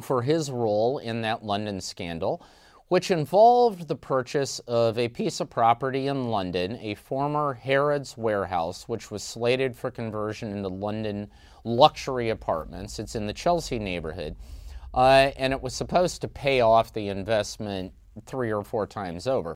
for 0.02 0.22
his 0.22 0.50
role 0.50 0.98
in 0.98 1.22
that 1.22 1.44
London 1.44 1.82
scandal, 1.82 2.42
which 2.88 3.12
involved 3.12 3.90
the 3.90 3.96
purchase 3.96 4.60
of 4.60 4.98
a 4.98 5.10
piece 5.10 5.42
of 5.42 5.50
property 5.50 6.08
in 6.08 6.30
London, 6.30 6.78
a 6.82 6.96
former 6.96 7.54
Harrods 7.54 8.18
warehouse, 8.18 8.88
which 8.88 9.12
was 9.12 9.22
slated 9.22 9.76
for 9.76 9.92
conversion 9.92 10.56
into 10.56 10.70
London 10.70 11.30
luxury 11.66 12.30
apartments. 12.30 12.98
It's 12.98 13.16
in 13.16 13.28
the 13.28 13.34
Chelsea 13.34 13.80
neighborhood. 13.80 14.38
Uh, 14.94 15.32
and 15.36 15.52
it 15.52 15.62
was 15.62 15.74
supposed 15.74 16.22
to 16.22 16.28
pay 16.30 16.62
off 16.62 16.94
the 16.94 17.10
investment 17.10 17.92
three 18.26 18.54
or 18.54 18.64
four 18.64 18.88
times 18.88 19.28
over. 19.28 19.56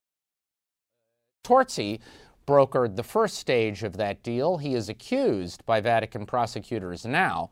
Torzi 1.46 2.00
brokered 2.48 2.96
the 2.96 3.04
first 3.04 3.38
stage 3.38 3.84
of 3.84 3.98
that 3.98 4.24
deal. 4.24 4.58
He 4.58 4.74
is 4.74 4.90
accused 4.90 5.66
by 5.66 5.82
Vatican 5.82 6.26
prosecutors 6.26 7.06
now 7.06 7.52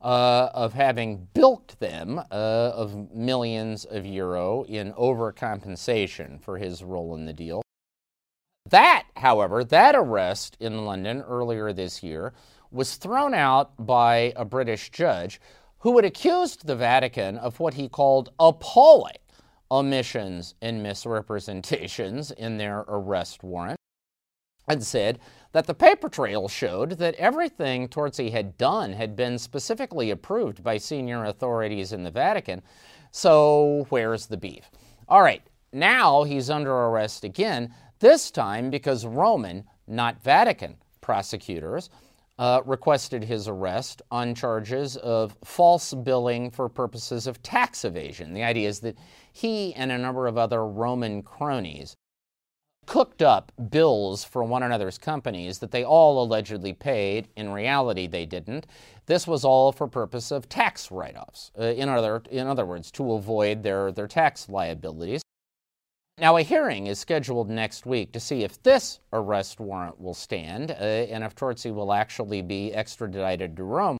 uh, 0.00 0.50
of 0.54 0.72
having 0.72 1.28
bilked 1.34 1.80
them 1.80 2.18
uh, 2.18 2.24
of 2.30 3.12
millions 3.12 3.84
of 3.84 4.06
euro 4.06 4.62
in 4.62 4.92
overcompensation 4.92 6.40
for 6.40 6.58
his 6.58 6.82
role 6.84 7.14
in 7.14 7.26
the 7.26 7.32
deal. 7.32 7.62
That, 8.70 9.06
however, 9.16 9.64
that 9.64 9.94
arrest 9.94 10.56
in 10.60 10.84
London 10.84 11.22
earlier 11.22 11.72
this 11.72 12.02
year 12.02 12.32
was 12.70 12.96
thrown 12.96 13.34
out 13.34 13.86
by 13.86 14.32
a 14.36 14.44
British 14.44 14.90
judge 14.90 15.40
who 15.78 15.96
had 15.96 16.04
accused 16.04 16.66
the 16.66 16.76
Vatican 16.76 17.36
of 17.38 17.60
what 17.60 17.74
he 17.74 17.88
called 17.88 18.30
appalling 18.40 19.18
omissions 19.70 20.54
and 20.60 20.82
misrepresentations 20.82 22.30
in 22.30 22.56
their 22.56 22.84
arrest 22.88 23.42
warrant 23.42 23.78
and 24.68 24.82
said 24.82 25.18
that 25.52 25.66
the 25.66 25.74
paper 25.74 26.08
trail 26.08 26.48
showed 26.48 26.92
that 26.92 27.14
everything 27.14 27.88
Torzi 27.88 28.30
had 28.30 28.58
done 28.58 28.92
had 28.92 29.16
been 29.16 29.38
specifically 29.38 30.10
approved 30.10 30.62
by 30.62 30.76
senior 30.76 31.24
authorities 31.24 31.92
in 31.92 32.02
the 32.02 32.10
Vatican. 32.10 32.62
So, 33.10 33.86
where's 33.88 34.26
the 34.26 34.36
beef? 34.36 34.70
All 35.08 35.22
right, 35.22 35.42
now 35.72 36.24
he's 36.24 36.50
under 36.50 36.72
arrest 36.72 37.24
again, 37.24 37.72
this 38.00 38.30
time 38.30 38.70
because 38.70 39.06
Roman, 39.06 39.64
not 39.86 40.22
Vatican, 40.22 40.76
prosecutors 41.00 41.88
uh, 42.38 42.60
requested 42.66 43.24
his 43.24 43.48
arrest 43.48 44.02
on 44.10 44.34
charges 44.34 44.96
of 44.98 45.36
false 45.44 45.94
billing 45.94 46.50
for 46.50 46.68
purposes 46.68 47.26
of 47.26 47.42
tax 47.42 47.84
evasion. 47.84 48.34
The 48.34 48.42
idea 48.42 48.68
is 48.68 48.80
that 48.80 48.98
he 49.32 49.74
and 49.74 49.90
a 49.90 49.98
number 49.98 50.26
of 50.26 50.36
other 50.36 50.66
Roman 50.66 51.22
cronies 51.22 51.96
cooked 52.86 53.20
up 53.20 53.52
bills 53.70 54.24
for 54.24 54.42
one 54.42 54.62
another's 54.62 54.98
companies 54.98 55.58
that 55.58 55.70
they 55.70 55.84
all 55.84 56.22
allegedly 56.22 56.72
paid. 56.72 57.28
In 57.36 57.50
reality, 57.50 58.06
they 58.06 58.24
didn't. 58.24 58.66
This 59.06 59.26
was 59.26 59.44
all 59.44 59.72
for 59.72 59.86
purpose 59.86 60.30
of 60.30 60.48
tax 60.48 60.90
write-offs. 60.90 61.50
Uh, 61.58 61.64
in 61.64 61.88
other, 61.88 62.22
in 62.30 62.46
other 62.46 62.64
words, 62.64 62.90
to 62.92 63.12
avoid 63.12 63.62
their, 63.62 63.92
their 63.92 64.06
tax 64.06 64.48
liabilities. 64.48 65.22
Now, 66.18 66.38
a 66.38 66.42
hearing 66.42 66.86
is 66.86 66.98
scheduled 66.98 67.50
next 67.50 67.84
week 67.84 68.12
to 68.12 68.20
see 68.20 68.42
if 68.42 68.62
this 68.62 69.00
arrest 69.12 69.60
warrant 69.60 70.00
will 70.00 70.14
stand 70.14 70.70
uh, 70.70 70.74
and 70.74 71.22
if 71.22 71.34
Torzi 71.34 71.74
will 71.74 71.92
actually 71.92 72.40
be 72.40 72.72
extradited 72.72 73.54
to 73.56 73.64
Rome. 73.64 73.98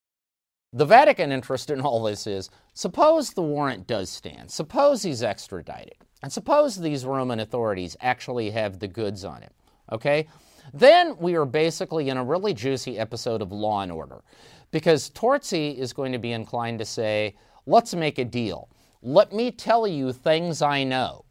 The 0.73 0.85
Vatican 0.85 1.33
interest 1.33 1.71
in 1.71 1.81
all 1.81 2.03
this 2.03 2.27
is 2.27 2.51
suppose 2.75 3.31
the 3.31 3.43
warrant 3.43 3.87
does 3.87 4.11
stand, 4.11 4.51
suppose 4.51 5.03
he's 5.03 5.23
extradited, 5.23 5.95
and 6.23 6.33
suppose 6.33 6.77
these 6.77 7.05
Roman 7.05 7.41
authorities 7.41 7.97
actually 8.01 8.51
have 8.51 8.79
the 8.79 8.89
goods 8.89 9.25
on 9.25 9.43
him, 9.43 9.53
okay? 9.93 10.29
Then 10.75 11.17
we 11.19 11.37
are 11.37 11.45
basically 11.45 12.09
in 12.09 12.17
a 12.17 12.25
really 12.25 12.53
juicy 12.53 12.99
episode 12.99 13.43
of 13.43 13.53
Law 13.53 13.83
and 13.83 13.93
Order 13.93 14.23
because 14.73 15.11
Torzi 15.11 15.79
is 15.79 15.93
going 15.93 16.13
to 16.13 16.19
be 16.19 16.33
inclined 16.33 16.81
to 16.81 16.85
say, 16.85 17.37
let's 17.67 17.95
make 17.95 18.19
a 18.19 18.25
deal. 18.25 18.69
Let 19.03 19.33
me 19.33 19.53
tell 19.53 19.87
you 19.87 20.13
things 20.13 20.63
I 20.63 20.83
know 20.83 21.25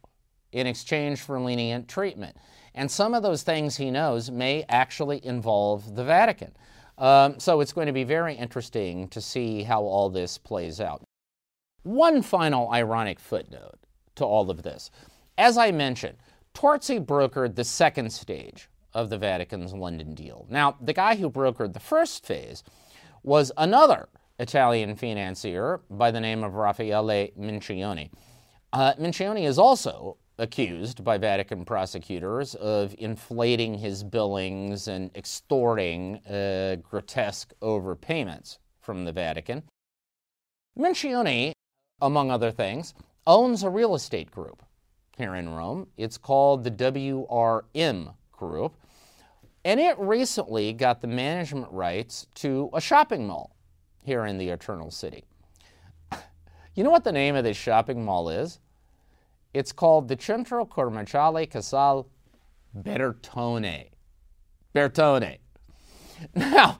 in 0.52 0.66
exchange 0.66 1.20
for 1.20 1.38
lenient 1.38 1.88
treatment. 1.88 2.36
And 2.74 2.90
some 2.90 3.14
of 3.14 3.22
those 3.22 3.42
things 3.42 3.76
he 3.76 3.90
knows 3.90 4.30
may 4.30 4.64
actually 4.68 5.24
involve 5.24 5.94
the 5.94 6.04
Vatican. 6.04 6.56
Um, 6.98 7.38
so 7.38 7.60
it's 7.60 7.72
going 7.72 7.86
to 7.86 7.92
be 7.92 8.04
very 8.04 8.34
interesting 8.34 9.08
to 9.08 9.20
see 9.20 9.62
how 9.62 9.82
all 9.82 10.08
this 10.08 10.38
plays 10.38 10.80
out. 10.80 11.02
One 11.82 12.22
final 12.22 12.70
ironic 12.72 13.20
footnote 13.20 13.78
to 14.16 14.24
all 14.24 14.50
of 14.50 14.62
this. 14.62 14.90
As 15.38 15.58
I 15.58 15.70
mentioned, 15.72 16.16
Torzi 16.54 17.04
brokered 17.04 17.54
the 17.54 17.64
second 17.64 18.12
stage 18.12 18.68
of 18.94 19.10
the 19.10 19.18
Vatican's 19.18 19.74
London 19.74 20.14
deal. 20.14 20.46
Now, 20.48 20.76
the 20.80 20.94
guy 20.94 21.16
who 21.16 21.30
brokered 21.30 21.74
the 21.74 21.80
first 21.80 22.24
phase 22.24 22.64
was 23.22 23.52
another 23.58 24.08
Italian 24.38 24.96
financier 24.96 25.80
by 25.90 26.10
the 26.10 26.20
name 26.20 26.42
of 26.42 26.54
Raffaele 26.54 27.28
Mincione. 27.38 28.10
Uh, 28.72 28.94
Mincione 28.94 29.44
is 29.44 29.58
also 29.58 30.16
accused 30.38 31.02
by 31.02 31.16
Vatican 31.18 31.64
prosecutors 31.64 32.54
of 32.56 32.94
inflating 32.98 33.74
his 33.74 34.04
billings 34.04 34.88
and 34.88 35.10
extorting 35.16 36.16
uh, 36.26 36.76
grotesque 36.82 37.52
overpayments 37.62 38.58
from 38.80 39.04
the 39.04 39.12
Vatican. 39.12 39.62
Mincione, 40.78 41.52
among 42.02 42.30
other 42.30 42.50
things, 42.50 42.92
owns 43.26 43.62
a 43.62 43.70
real 43.70 43.94
estate 43.94 44.30
group 44.30 44.62
here 45.16 45.34
in 45.34 45.48
Rome. 45.48 45.86
It's 45.96 46.18
called 46.18 46.64
the 46.64 46.70
WRM 46.70 48.14
Group, 48.30 48.76
and 49.64 49.80
it 49.80 49.98
recently 49.98 50.74
got 50.74 51.00
the 51.00 51.06
management 51.06 51.72
rights 51.72 52.26
to 52.36 52.68
a 52.74 52.80
shopping 52.80 53.26
mall 53.26 53.56
here 54.04 54.26
in 54.26 54.36
the 54.38 54.50
Eternal 54.50 54.90
City. 54.90 55.24
You 56.74 56.84
know 56.84 56.90
what 56.90 57.04
the 57.04 57.12
name 57.12 57.36
of 57.36 57.44
this 57.44 57.56
shopping 57.56 58.04
mall 58.04 58.28
is? 58.28 58.60
It's 59.56 59.72
called 59.72 60.08
the 60.08 60.18
Centro 60.20 60.66
Commerciale 60.66 61.48
Casal 61.50 62.06
Bertone. 62.76 63.88
Bertone. 64.74 65.38
Now, 66.34 66.78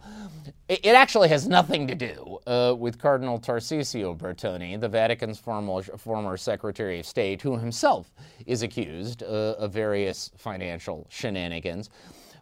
it 0.69 0.85
actually 0.95 1.29
has 1.29 1.49
nothing 1.49 1.87
to 1.87 1.95
do 1.95 2.39
uh, 2.47 2.75
with 2.79 2.99
Cardinal 2.99 3.39
Tarcisio 3.39 4.15
Bertone, 4.15 4.79
the 4.79 4.91
Vatican's 4.91 5.39
former, 5.39 5.83
former 5.83 6.37
Secretary 6.37 7.01
of 7.01 7.07
State, 7.07 7.41
who 7.41 7.57
himself 7.57 8.13
is 8.45 8.63
accused 8.63 9.23
uh, 9.23 9.55
of 9.59 9.73
various 9.73 10.31
financial 10.37 11.07
shenanigans. 11.09 11.89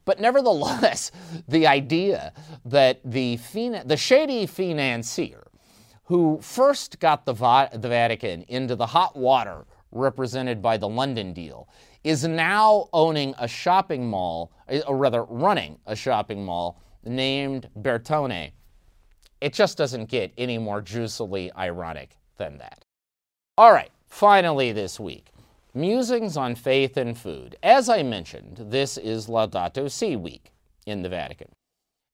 But 0.04 0.20
nevertheless, 0.20 1.12
the 1.48 1.68
idea 1.68 2.32
that 2.64 3.00
the, 3.04 3.38
the 3.84 3.96
shady 3.96 4.46
financier 4.46 5.44
who 6.06 6.40
first 6.42 6.98
got 6.98 7.24
the, 7.24 7.32
Va- 7.32 7.70
the 7.72 7.88
Vatican 7.88 8.42
into 8.48 8.74
the 8.74 8.86
hot 8.86 9.16
water 9.16 9.64
represented 9.94 10.60
by 10.60 10.76
the 10.76 10.88
London 10.88 11.32
deal, 11.32 11.68
is 12.02 12.24
now 12.24 12.88
owning 12.92 13.34
a 13.38 13.48
shopping 13.48 14.08
mall, 14.08 14.52
eh, 14.68 14.82
or 14.86 14.96
rather 14.96 15.24
running 15.24 15.78
a 15.86 15.96
shopping 15.96 16.44
mall 16.44 16.78
named 17.04 17.68
Bertone. 17.78 18.52
It 19.40 19.52
just 19.52 19.78
doesn't 19.78 20.06
get 20.06 20.32
any 20.36 20.58
more 20.58 20.82
juicily 20.82 21.50
ironic 21.56 22.16
than 22.36 22.58
that. 22.58 22.84
All 23.56 23.72
right, 23.72 23.90
finally 24.06 24.72
this 24.72 24.98
week, 24.98 25.28
musings 25.74 26.36
on 26.36 26.54
faith 26.54 26.96
and 26.96 27.16
food. 27.16 27.56
As 27.62 27.88
I 27.88 28.02
mentioned, 28.02 28.58
this 28.70 28.96
is 28.96 29.26
Laudato 29.26 29.90
Si 29.90 30.16
week 30.16 30.52
in 30.86 31.02
the 31.02 31.08
Vatican. 31.08 31.48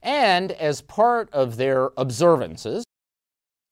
And 0.01 0.51
as 0.53 0.81
part 0.81 1.29
of 1.31 1.57
their 1.57 1.91
observances, 1.97 2.83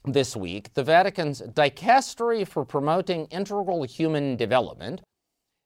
this 0.05 0.35
week, 0.35 0.73
the 0.73 0.83
Vatican's 0.83 1.41
Dicastery 1.41 2.47
for 2.47 2.65
Promoting 2.65 3.25
Integral 3.25 3.83
Human 3.83 4.35
Development 4.35 5.01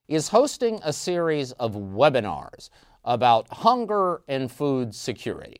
is 0.08 0.30
hosting 0.30 0.80
a 0.84 0.92
series 0.92 1.52
of 1.54 1.74
webinars 1.74 2.70
about 3.04 3.48
hunger 3.50 4.22
and 4.28 4.52
food 4.52 4.94
security. 4.94 5.60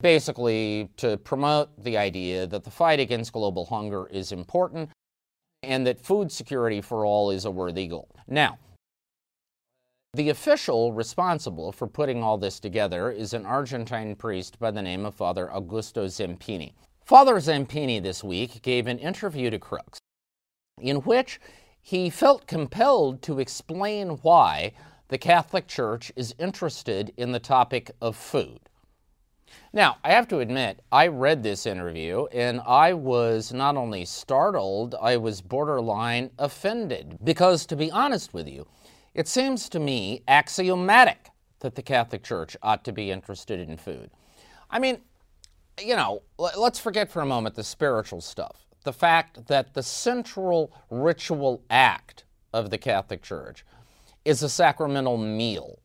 Basically, 0.00 0.90
to 0.96 1.16
promote 1.18 1.70
the 1.82 1.96
idea 1.96 2.46
that 2.46 2.64
the 2.64 2.70
fight 2.70 3.00
against 3.00 3.32
global 3.32 3.66
hunger 3.66 4.06
is 4.08 4.32
important 4.32 4.90
and 5.62 5.86
that 5.86 6.00
food 6.00 6.30
security 6.30 6.80
for 6.80 7.06
all 7.06 7.30
is 7.30 7.44
a 7.44 7.50
worthy 7.50 7.86
goal. 7.86 8.08
Now, 8.26 8.58
the 10.12 10.28
official 10.28 10.92
responsible 10.92 11.72
for 11.72 11.86
putting 11.86 12.22
all 12.22 12.38
this 12.38 12.60
together 12.60 13.10
is 13.10 13.32
an 13.32 13.46
Argentine 13.46 14.14
priest 14.14 14.58
by 14.58 14.70
the 14.70 14.82
name 14.82 15.04
of 15.04 15.14
Father 15.14 15.50
Augusto 15.52 16.06
Zampini. 16.06 16.72
Father 17.04 17.34
Zampini 17.34 18.02
this 18.02 18.24
week 18.24 18.62
gave 18.62 18.86
an 18.86 18.98
interview 18.98 19.50
to 19.50 19.58
Crux 19.58 19.98
in 20.80 20.96
which 21.02 21.38
he 21.82 22.08
felt 22.08 22.46
compelled 22.46 23.20
to 23.20 23.40
explain 23.40 24.08
why 24.22 24.72
the 25.08 25.18
Catholic 25.18 25.66
Church 25.66 26.10
is 26.16 26.34
interested 26.38 27.12
in 27.18 27.30
the 27.30 27.38
topic 27.38 27.90
of 28.00 28.16
food. 28.16 28.58
Now, 29.70 29.98
I 30.02 30.12
have 30.12 30.26
to 30.28 30.38
admit, 30.38 30.80
I 30.90 31.08
read 31.08 31.42
this 31.42 31.66
interview 31.66 32.24
and 32.32 32.62
I 32.66 32.94
was 32.94 33.52
not 33.52 33.76
only 33.76 34.06
startled, 34.06 34.94
I 34.98 35.18
was 35.18 35.42
borderline 35.42 36.30
offended. 36.38 37.18
Because, 37.22 37.66
to 37.66 37.76
be 37.76 37.90
honest 37.90 38.32
with 38.32 38.48
you, 38.48 38.66
it 39.12 39.28
seems 39.28 39.68
to 39.68 39.78
me 39.78 40.22
axiomatic 40.26 41.28
that 41.60 41.74
the 41.74 41.82
Catholic 41.82 42.22
Church 42.22 42.56
ought 42.62 42.82
to 42.84 42.92
be 42.92 43.10
interested 43.10 43.60
in 43.60 43.76
food. 43.76 44.10
I 44.70 44.78
mean, 44.78 45.02
you 45.80 45.96
know, 45.96 46.22
let's 46.38 46.78
forget 46.78 47.10
for 47.10 47.22
a 47.22 47.26
moment 47.26 47.54
the 47.54 47.64
spiritual 47.64 48.20
stuff. 48.20 48.66
The 48.84 48.92
fact 48.92 49.46
that 49.48 49.74
the 49.74 49.82
central 49.82 50.72
ritual 50.90 51.62
act 51.70 52.24
of 52.52 52.70
the 52.70 52.78
Catholic 52.78 53.22
Church 53.22 53.64
is 54.24 54.42
a 54.42 54.48
sacramental 54.48 55.18
meal. 55.18 55.78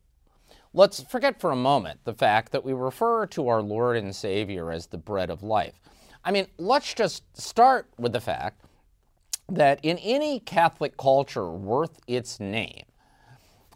Let's 0.74 1.02
forget 1.02 1.40
for 1.40 1.52
a 1.52 1.56
moment 1.56 2.02
the 2.04 2.14
fact 2.14 2.52
that 2.52 2.64
we 2.64 2.74
refer 2.74 3.26
to 3.28 3.48
our 3.48 3.62
Lord 3.62 3.98
and 3.98 4.16
Savior 4.16 4.72
as 4.72 4.88
the 4.88 4.98
bread 4.98 5.30
of 5.30 5.42
life. 5.42 5.80
I 6.24 6.32
mean, 6.32 6.48
let's 6.58 6.94
just 6.94 7.24
start 7.40 7.88
with 7.98 8.14
the 8.14 8.22
fact 8.22 8.62
that 9.48 9.80
in 9.82 9.98
any 9.98 10.40
Catholic 10.40 10.96
culture 10.98 11.50
worth 11.50 12.00
its 12.08 12.40
name, 12.40 12.84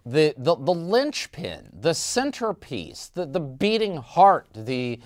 the, 0.06 0.36
the, 0.38 0.56
the 0.56 0.73
linchpin, 0.73 1.69
the 1.73 1.93
centerpiece, 1.93 3.08
the, 3.08 3.26
the 3.26 3.39
beating 3.39 3.97
heart, 3.97 4.47
the, 4.54 4.99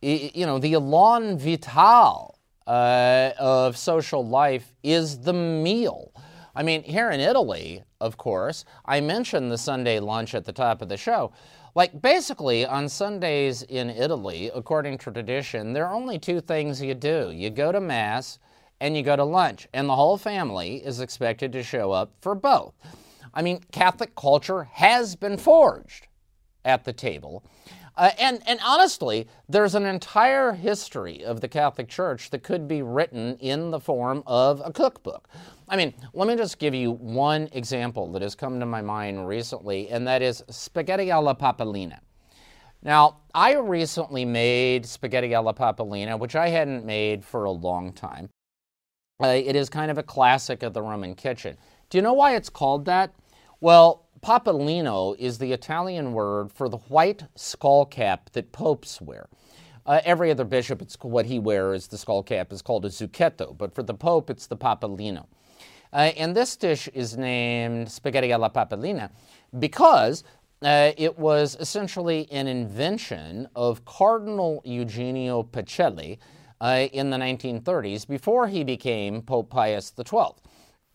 you 0.00 0.46
know, 0.46 0.58
the 0.58 0.74
elan 0.74 1.38
vital 1.38 2.38
uh, 2.66 3.32
of 3.38 3.76
social 3.76 4.26
life 4.26 4.74
is 4.82 5.20
the 5.20 5.32
meal. 5.32 6.12
I 6.54 6.62
mean, 6.62 6.82
here 6.82 7.10
in 7.10 7.20
Italy, 7.20 7.82
of 8.00 8.16
course, 8.16 8.64
I 8.84 9.00
mentioned 9.00 9.50
the 9.50 9.58
Sunday 9.58 10.00
lunch 10.00 10.34
at 10.34 10.44
the 10.44 10.52
top 10.52 10.82
of 10.82 10.88
the 10.88 10.96
show. 10.96 11.32
Like, 11.74 12.00
basically, 12.02 12.66
on 12.66 12.88
Sundays 12.88 13.62
in 13.62 13.90
Italy, 13.90 14.50
according 14.54 14.98
to 14.98 15.12
tradition, 15.12 15.72
there 15.72 15.86
are 15.86 15.94
only 15.94 16.18
two 16.18 16.40
things 16.40 16.82
you 16.82 16.94
do 16.94 17.30
you 17.30 17.50
go 17.50 17.70
to 17.70 17.80
Mass 17.80 18.38
and 18.80 18.96
you 18.96 19.02
go 19.02 19.16
to 19.16 19.24
lunch, 19.24 19.68
and 19.72 19.88
the 19.88 19.96
whole 19.96 20.16
family 20.16 20.76
is 20.76 21.00
expected 21.00 21.52
to 21.52 21.62
show 21.62 21.90
up 21.90 22.12
for 22.20 22.34
both. 22.34 22.74
I 23.34 23.42
mean, 23.42 23.60
Catholic 23.72 24.14
culture 24.14 24.64
has 24.72 25.16
been 25.16 25.36
forged 25.36 26.06
at 26.64 26.84
the 26.84 26.92
table. 26.92 27.44
Uh, 27.98 28.12
and, 28.20 28.40
and 28.46 28.60
honestly, 28.64 29.26
there's 29.48 29.74
an 29.74 29.84
entire 29.84 30.52
history 30.52 31.24
of 31.24 31.40
the 31.40 31.48
Catholic 31.48 31.88
Church 31.88 32.30
that 32.30 32.44
could 32.44 32.68
be 32.68 32.80
written 32.80 33.36
in 33.38 33.72
the 33.72 33.80
form 33.80 34.22
of 34.24 34.62
a 34.64 34.72
cookbook. 34.72 35.28
I 35.68 35.76
mean, 35.76 35.92
let 36.14 36.28
me 36.28 36.36
just 36.36 36.60
give 36.60 36.74
you 36.74 36.92
one 36.92 37.48
example 37.50 38.12
that 38.12 38.22
has 38.22 38.36
come 38.36 38.60
to 38.60 38.66
my 38.66 38.80
mind 38.82 39.26
recently, 39.26 39.88
and 39.88 40.06
that 40.06 40.22
is 40.22 40.44
spaghetti 40.48 41.10
alla 41.10 41.34
papalina. 41.34 41.98
Now, 42.84 43.16
I 43.34 43.56
recently 43.56 44.24
made 44.24 44.86
spaghetti 44.86 45.34
alla 45.34 45.52
papalina, 45.52 46.16
which 46.16 46.36
I 46.36 46.50
hadn't 46.50 46.84
made 46.84 47.24
for 47.24 47.44
a 47.46 47.50
long 47.50 47.92
time. 47.92 48.30
Uh, 49.20 49.26
it 49.26 49.56
is 49.56 49.68
kind 49.68 49.90
of 49.90 49.98
a 49.98 50.04
classic 50.04 50.62
of 50.62 50.72
the 50.72 50.82
Roman 50.82 51.16
kitchen. 51.16 51.56
Do 51.90 51.98
you 51.98 52.02
know 52.02 52.12
why 52.12 52.36
it's 52.36 52.48
called 52.48 52.84
that? 52.84 53.12
Well, 53.60 54.06
papalino 54.20 55.16
is 55.18 55.38
the 55.38 55.52
Italian 55.52 56.12
word 56.12 56.52
for 56.52 56.68
the 56.68 56.76
white 56.76 57.24
skull 57.34 57.86
cap 57.86 58.30
that 58.32 58.52
popes 58.52 59.00
wear. 59.00 59.28
Uh, 59.86 60.00
every 60.04 60.30
other 60.30 60.44
bishop, 60.44 60.82
it's 60.82 60.96
what 61.00 61.26
he 61.26 61.38
wears, 61.38 61.86
the 61.86 61.96
skull 61.96 62.22
cap 62.22 62.52
is 62.52 62.60
called 62.60 62.84
a 62.84 62.88
zucchetto, 62.88 63.56
but 63.56 63.74
for 63.74 63.82
the 63.82 63.94
pope, 63.94 64.28
it's 64.28 64.46
the 64.46 64.56
papalino. 64.56 65.26
Uh, 65.92 66.12
and 66.16 66.36
this 66.36 66.56
dish 66.56 66.88
is 66.88 67.16
named 67.16 67.90
spaghetti 67.90 68.32
alla 68.32 68.50
papalina 68.50 69.10
because 69.58 70.24
uh, 70.62 70.92
it 70.96 71.18
was 71.18 71.56
essentially 71.60 72.28
an 72.30 72.46
invention 72.46 73.48
of 73.56 73.84
Cardinal 73.84 74.60
Eugenio 74.64 75.42
Pacelli 75.42 76.18
uh, 76.60 76.86
in 76.92 77.10
the 77.10 77.16
1930s 77.16 78.06
before 78.06 78.48
he 78.48 78.64
became 78.64 79.22
Pope 79.22 79.50
Pius 79.50 79.92
XII. 79.96 80.34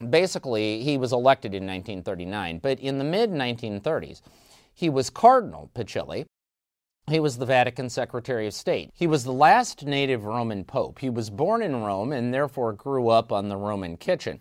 Basically, 0.09 0.83
he 0.83 0.97
was 0.97 1.13
elected 1.13 1.53
in 1.53 1.63
1939, 1.63 2.59
but 2.59 2.79
in 2.79 2.97
the 2.97 3.03
mid 3.03 3.31
1930s, 3.31 4.21
he 4.73 4.89
was 4.89 5.09
Cardinal 5.09 5.69
Pacelli. 5.75 6.25
He 7.09 7.19
was 7.19 7.37
the 7.37 7.45
Vatican 7.45 7.89
Secretary 7.89 8.47
of 8.47 8.53
State. 8.53 8.89
He 8.93 9.07
was 9.07 9.23
the 9.25 9.33
last 9.33 9.85
native 9.85 10.23
Roman 10.23 10.63
pope. 10.63 10.99
He 10.99 11.09
was 11.09 11.29
born 11.29 11.61
in 11.61 11.83
Rome 11.83 12.13
and 12.13 12.33
therefore 12.33 12.73
grew 12.73 13.09
up 13.09 13.31
on 13.31 13.49
the 13.49 13.57
Roman 13.57 13.97
kitchen. 13.97 14.39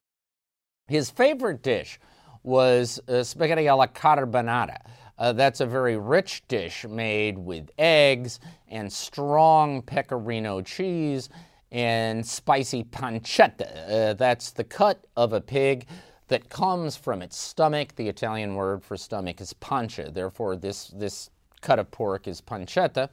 His 0.87 1.11
favorite 1.11 1.63
dish 1.63 1.99
was 2.45 3.01
uh, 3.09 3.25
spaghetti 3.25 3.69
alla 3.69 3.89
carbonara. 3.89 4.79
Uh, 5.19 5.33
that's 5.33 5.61
a 5.61 5.67
very 5.67 5.97
rich 5.97 6.43
dish 6.49 6.85
made 6.89 7.39
with 7.39 7.71
eggs 7.79 8.41
and 8.69 8.93
strong 8.93 9.83
pecorino 9.83 10.61
cheese 10.63 11.29
and 11.73 12.25
spicy 12.25 12.85
pancetta. 12.85 13.91
Uh, 13.91 14.15
that's 14.15 14.53
the 14.53 14.63
cut 14.63 15.07
of 15.17 15.33
a 15.33 15.41
pig 15.41 15.87
that 16.29 16.49
comes 16.51 16.97
from 16.97 17.23
its 17.23 17.37
stomach. 17.37 17.97
The 17.97 18.09
Italian 18.09 18.55
word 18.55 18.85
for 18.85 18.97
stomach 18.97 19.41
is 19.41 19.55
pancia. 19.55 20.11
Therefore, 20.11 20.55
this, 20.55 20.89
this 20.89 21.31
cut 21.63 21.79
of 21.79 21.91
pork 21.91 22.29
is 22.29 22.41
pancetta. 22.41 23.09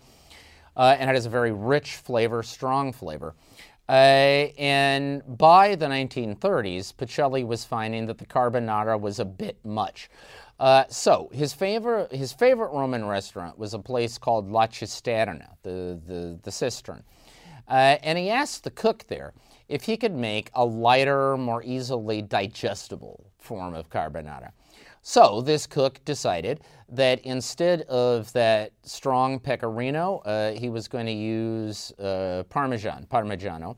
Uh, 0.75 0.95
and 0.99 1.09
it 1.09 1.13
has 1.13 1.25
a 1.25 1.29
very 1.29 1.51
rich 1.51 1.95
flavor, 1.95 2.43
strong 2.43 2.91
flavor. 2.91 3.33
Uh, 3.87 4.51
and 4.59 5.23
by 5.37 5.73
the 5.75 5.87
1930s, 5.87 6.93
Pacelli 6.93 7.45
was 7.45 7.65
finding 7.65 8.05
that 8.05 8.19
the 8.19 8.25
carbonara 8.25 8.99
was 8.99 9.19
a 9.19 9.25
bit 9.25 9.57
much. 9.65 10.09
Uh, 10.59 10.83
so 10.89 11.29
his 11.33 11.53
favorite, 11.53 12.11
his 12.11 12.33
favorite 12.33 12.71
Roman 12.71 13.05
restaurant 13.05 13.57
was 13.57 13.73
a 13.73 13.79
place 13.79 14.17
called 14.17 14.51
La 14.51 14.67
Cisterna, 14.67 15.47
the, 15.63 15.99
the, 16.05 16.37
the 16.43 16.51
cistern. 16.51 17.03
Uh, 17.69 17.97
and 18.03 18.17
he 18.17 18.29
asked 18.29 18.63
the 18.63 18.71
cook 18.71 19.05
there 19.07 19.33
if 19.67 19.83
he 19.83 19.95
could 19.95 20.15
make 20.15 20.49
a 20.55 20.65
lighter, 20.65 21.37
more 21.37 21.63
easily 21.63 22.21
digestible 22.21 23.31
form 23.37 23.75
of 23.75 23.89
carbonara. 23.89 24.51
So 25.01 25.41
this 25.41 25.65
cook 25.65 26.03
decided 26.03 26.61
that 26.89 27.19
instead 27.21 27.83
of 27.83 28.33
that 28.33 28.71
strong 28.83 29.39
pecorino, 29.39 30.17
uh, 30.25 30.51
he 30.51 30.69
was 30.69 30.87
going 30.87 31.05
to 31.05 31.11
use 31.11 31.91
uh, 31.93 32.43
Parmesan, 32.49 33.05
Parmigiano. 33.09 33.77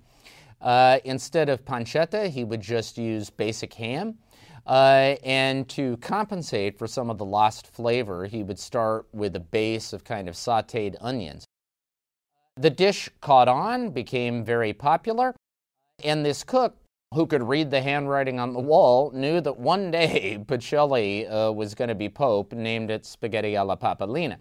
Uh, 0.62 1.00
instead 1.04 1.50
of 1.50 1.66
pancetta, 1.66 2.30
he 2.30 2.44
would 2.44 2.62
just 2.62 2.98
use 2.98 3.30
basic 3.30 3.74
ham. 3.74 4.18
Uh, 4.66 5.16
and 5.24 5.68
to 5.70 5.98
compensate 5.98 6.78
for 6.78 6.88
some 6.88 7.10
of 7.10 7.18
the 7.18 7.26
lost 7.26 7.68
flavor, 7.68 8.26
he 8.26 8.44
would 8.44 8.60
start 8.60 9.08
with 9.12 9.36
a 9.36 9.40
base 9.40 9.92
of 9.92 10.04
kind 10.04 10.30
of 10.30 10.36
sauteed 10.36 10.96
onions. 11.02 11.46
The 12.58 12.70
dish 12.70 13.10
caught 13.22 13.48
on, 13.48 13.92
became 13.92 14.44
very 14.44 14.74
popular, 14.74 15.34
and 16.04 16.26
this 16.26 16.44
cook, 16.44 16.76
who 17.14 17.26
could 17.26 17.44
read 17.44 17.72
the 17.72 17.82
handwriting 17.82 18.40
on 18.40 18.54
the 18.54 18.60
wall, 18.60 19.12
knew 19.12 19.40
that 19.42 19.58
one 19.58 19.90
day 19.90 20.38
Pacelli 20.48 21.30
uh, 21.32 21.52
was 21.52 21.74
going 21.74 21.88
to 21.88 21.96
be 21.96 22.10
Pope, 22.10 22.54
named 22.54 22.92
it 22.92 23.06
Spaghetti 23.06 23.56
alla 23.56 23.78
Papalina. 23.78 24.38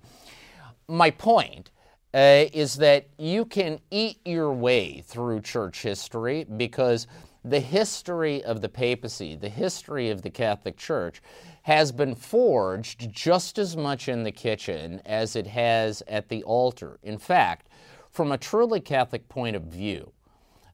My 0.88 1.10
point 1.10 1.70
uh, 2.12 2.46
is 2.52 2.74
that 2.76 3.08
you 3.16 3.44
can 3.44 3.78
eat 3.92 4.18
your 4.24 4.52
way 4.52 5.02
through 5.02 5.40
church 5.42 5.82
history 5.82 6.44
because 6.56 7.06
the 7.44 7.60
history 7.60 8.42
of 8.42 8.60
the 8.60 8.68
papacy, 8.68 9.36
the 9.36 9.48
history 9.48 10.10
of 10.10 10.22
the 10.22 10.30
Catholic 10.30 10.76
Church, 10.76 11.22
has 11.62 11.92
been 11.92 12.14
forged 12.14 13.10
just 13.12 13.58
as 13.58 13.76
much 13.76 14.08
in 14.08 14.24
the 14.24 14.32
kitchen 14.32 15.00
as 15.06 15.36
it 15.36 15.46
has 15.46 16.02
at 16.08 16.28
the 16.28 16.42
altar. 16.42 16.98
In 17.02 17.16
fact, 17.16 17.68
from 18.20 18.32
a 18.32 18.36
truly 18.36 18.80
Catholic 18.80 19.30
point 19.30 19.56
of 19.56 19.62
view, 19.62 20.12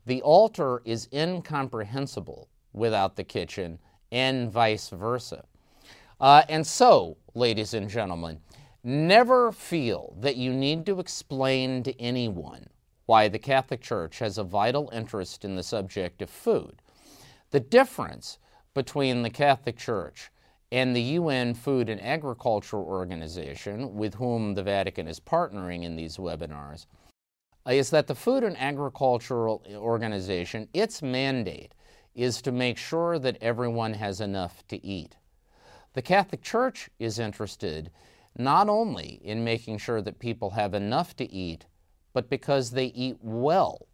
the 0.05 0.21
altar 0.23 0.83
is 0.85 1.09
incomprehensible 1.13 2.49
without 2.73 3.15
the 3.15 3.23
kitchen 3.23 3.79
and 4.11 4.51
vice 4.51 4.89
versa. 4.89 5.45
Uh, 6.21 6.43
and 6.49 6.67
so, 6.67 7.17
ladies 7.35 7.73
and 7.73 7.89
gentlemen, 7.89 8.41
never 8.83 9.53
feel 9.53 10.17
that 10.19 10.35
you 10.35 10.53
need 10.53 10.85
to 10.87 10.99
explain 10.99 11.85
to 11.85 11.97
anyone 12.01 12.67
why 13.05 13.29
the 13.29 13.39
Catholic 13.39 13.81
Church 13.81 14.19
has 14.19 14.39
a 14.39 14.43
vital 14.43 14.91
interest 14.93 15.45
in 15.45 15.55
the 15.55 15.63
subject 15.63 16.21
of 16.23 16.29
food. 16.29 16.83
The 17.53 17.61
difference 17.61 18.39
between 18.75 19.23
the 19.23 19.31
Catholic 19.31 19.77
Church 19.77 20.33
and 20.73 20.97
the 20.97 21.03
UN 21.03 21.55
Food 21.55 21.89
and 21.89 22.03
Agriculture 22.03 22.79
Organization, 22.79 23.95
with 23.95 24.15
whom 24.15 24.55
the 24.55 24.65
Vatican 24.65 25.07
is 25.07 25.21
partnering 25.21 25.85
in 25.85 25.95
these 25.95 26.17
webinars, 26.17 26.87
Uh, 27.67 27.73
is 27.73 27.91
that 27.91 28.07
the 28.07 28.15
Food 28.15 28.45
and 28.45 28.57
Agricultural 28.57 29.63
Organization, 29.75 30.69
its 30.73 31.03
mandate 31.03 31.75
is 32.15 32.41
to 32.43 32.53
make 32.53 32.79
sure 32.79 33.19
that 33.19 33.37
everyone 33.41 33.95
has 33.95 34.21
enough 34.21 34.67
to 34.69 34.85
eat. 34.85 35.17
The 35.95 36.03
Catholic 36.03 36.43
Church 36.43 36.89
is 36.99 37.19
interested 37.19 37.91
not 38.39 38.69
only 38.69 39.19
in 39.25 39.45
making 39.45 39.79
sure 39.79 40.03
that 40.03 40.19
people 40.19 40.51
have 40.51 40.75
enough 40.75 41.17
to 41.17 41.31
eat, 41.33 41.67
but 42.13 42.31
because 42.31 42.71
they 42.71 42.87
eat 42.87 43.17
well. 43.21 43.87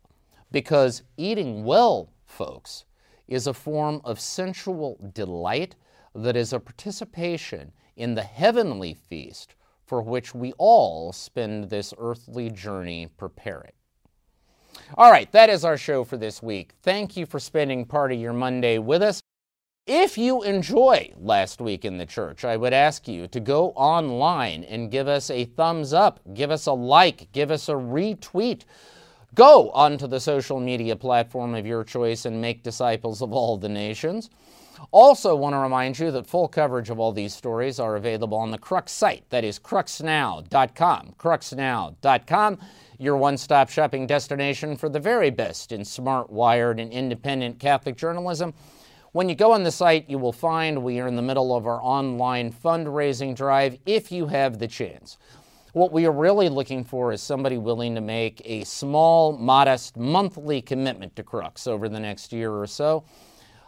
Because 0.51 1.03
eating 1.17 1.65
well, 1.65 2.11
folks, 2.27 2.85
is 3.29 3.47
a 3.47 3.55
form 3.55 4.01
of 4.05 4.21
sensual 4.21 4.99
delight 5.15 5.77
that 6.15 6.37
is 6.37 6.53
a 6.53 6.61
participation 6.61 7.73
in 7.97 8.15
the 8.15 8.23
heavenly 8.23 8.95
feast 8.95 9.55
for 9.93 10.01
which 10.01 10.35
we 10.35 10.55
all 10.57 11.13
spend 11.13 11.69
this 11.69 11.93
earthly 11.99 12.49
journey 12.49 13.07
preparing. 13.19 13.73
All 14.97 15.11
right, 15.11 15.31
that 15.33 15.51
is 15.51 15.67
our 15.67 15.77
show 15.77 16.03
for 16.03 16.17
this 16.17 16.43
week. 16.43 16.73
Thank 16.83 17.15
you 17.15 17.27
for 17.27 17.39
spending 17.39 17.85
part 17.85 18.11
of 18.11 18.19
your 18.19 18.33
Monday 18.33 18.79
with 18.79 19.03
us. 19.03 19.23
If 19.87 20.17
you 20.17 20.45
enjoy 20.45 21.13
Last 21.19 21.61
Week 21.61 21.85
in 21.85 21.99
the 21.99 22.07
Church, 22.07 22.43
I 22.43 22.57
would 22.57 22.73
ask 22.73 23.07
you 23.07 23.27
to 23.27 23.39
go 23.39 23.73
online 23.73 24.65
and 24.65 24.91
give 24.91 25.09
us 25.09 25.29
a 25.29 25.45
thumbs 25.45 25.93
up, 25.93 26.21
give 26.33 26.51
us 26.51 26.65
a 26.65 26.73
like, 26.73 27.31
give 27.33 27.51
us 27.51 27.69
a 27.69 27.73
retweet. 27.73 28.63
Go 29.35 29.69
onto 29.73 30.07
the 30.07 30.21
social 30.21 30.59
media 30.59 30.97
platform 30.97 31.55
of 31.55 31.67
your 31.67 31.85
choice 31.85 32.25
and 32.25 32.41
make 32.41 32.63
disciples 32.63 33.21
of 33.21 33.35
all 33.35 33.59
the 33.59 33.69
nations. 33.69 34.31
Also, 34.91 35.35
want 35.35 35.55
to 35.55 35.59
remind 35.59 35.99
you 35.99 36.11
that 36.11 36.27
full 36.27 36.49
coverage 36.49 36.91
of 36.91 36.99
all 36.99 37.13
these 37.13 37.35
stories 37.35 37.79
are 37.79 37.97
available 37.97 38.37
on 38.37 38.51
the 38.51 38.59
Crux 38.59 38.93
site. 38.93 39.25
That 39.31 39.45
is 39.45 39.59
cruxnow.com. 39.59 41.15
Cruxnow.com, 41.19 42.59
your 42.99 43.17
one 43.17 43.37
stop 43.37 43.71
shopping 43.71 44.07
destination 44.07 44.77
for 44.77 44.89
the 44.89 45.01
very 45.01 45.31
best 45.31 45.73
in 45.73 45.85
smart, 45.85 46.31
wired, 46.31 46.81
and 46.81 46.93
independent 46.93 47.59
Catholic 47.59 47.97
journalism. 47.97 48.55
When 49.13 49.29
you 49.29 49.35
go 49.35 49.53
on 49.53 49.63
the 49.63 49.71
site, 49.71 50.09
you 50.09 50.19
will 50.19 50.33
find 50.33 50.83
we 50.83 50.99
are 50.99 51.07
in 51.07 51.17
the 51.17 51.23
middle 51.23 51.55
of 51.55 51.67
our 51.67 51.83
online 51.83 52.51
fundraising 52.51 53.37
drive 53.37 53.79
if 53.85 54.11
you 54.11 54.27
have 54.27 54.59
the 54.59 54.69
chance. 54.69 55.19
What 55.75 55.93
we 55.93 56.07
are 56.07 56.13
really 56.13 56.49
looking 56.49 56.85
for 56.85 57.13
is 57.13 57.23
somebody 57.23 57.57
willing 57.57 57.95
to 57.95 58.01
make 58.01 58.43
a 58.45 58.65
small, 58.65 59.37
modest 59.37 59.97
monthly 59.97 60.61
commitment 60.61 61.17
to 61.17 61.23
Crux 61.23 61.67
over 61.67 61.89
the 61.89 62.01
next 62.01 62.33
year 62.33 62.53
or 62.53 62.67
so. 62.67 63.05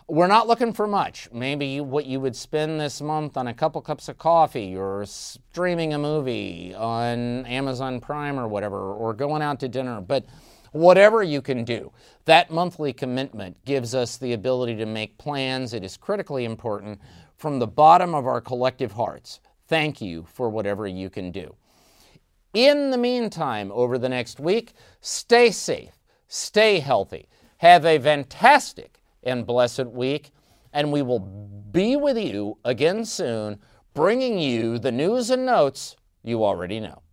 We're 0.06 0.26
not 0.26 0.46
looking 0.46 0.74
for 0.74 0.86
much. 0.86 1.30
Maybe 1.32 1.80
what 1.80 2.04
you 2.04 2.20
would 2.20 2.36
spend 2.36 2.78
this 2.78 3.00
month 3.00 3.38
on 3.38 3.46
a 3.46 3.54
couple 3.54 3.80
cups 3.80 4.08
of 4.10 4.18
coffee 4.18 4.76
or 4.76 5.06
streaming 5.06 5.94
a 5.94 5.98
movie 5.98 6.74
on 6.74 7.46
Amazon 7.46 8.00
Prime 8.00 8.38
or 8.38 8.46
whatever, 8.46 8.92
or 8.92 9.14
going 9.14 9.40
out 9.40 9.60
to 9.60 9.68
dinner. 9.68 10.02
But 10.02 10.26
whatever 10.72 11.22
you 11.22 11.40
can 11.40 11.64
do. 11.64 11.92
That 12.26 12.50
monthly 12.50 12.92
commitment 12.92 13.64
gives 13.64 13.94
us 13.94 14.16
the 14.18 14.32
ability 14.32 14.74
to 14.76 14.86
make 14.86 15.16
plans. 15.16 15.72
It 15.72 15.84
is 15.84 15.96
critically 15.96 16.44
important 16.44 17.00
from 17.36 17.58
the 17.58 17.66
bottom 17.66 18.14
of 18.14 18.26
our 18.26 18.40
collective 18.40 18.92
hearts. 18.92 19.40
Thank 19.68 20.00
you 20.02 20.26
for 20.34 20.50
whatever 20.50 20.86
you 20.86 21.08
can 21.08 21.30
do. 21.30 21.54
In 22.52 22.90
the 22.90 22.98
meantime, 22.98 23.70
over 23.72 23.98
the 23.98 24.08
next 24.08 24.38
week, 24.38 24.72
stay 25.00 25.50
safe, 25.50 25.92
stay 26.28 26.80
healthy, 26.80 27.28
have 27.58 27.86
a 27.86 27.98
fantastic 27.98 28.93
and 29.24 29.46
blessed 29.46 29.86
week, 29.86 30.30
and 30.72 30.92
we 30.92 31.02
will 31.02 31.20
be 31.20 31.96
with 31.96 32.18
you 32.18 32.58
again 32.64 33.04
soon, 33.04 33.58
bringing 33.94 34.38
you 34.38 34.78
the 34.78 34.92
news 34.92 35.30
and 35.30 35.46
notes 35.46 35.96
you 36.22 36.44
already 36.44 36.80
know. 36.80 37.03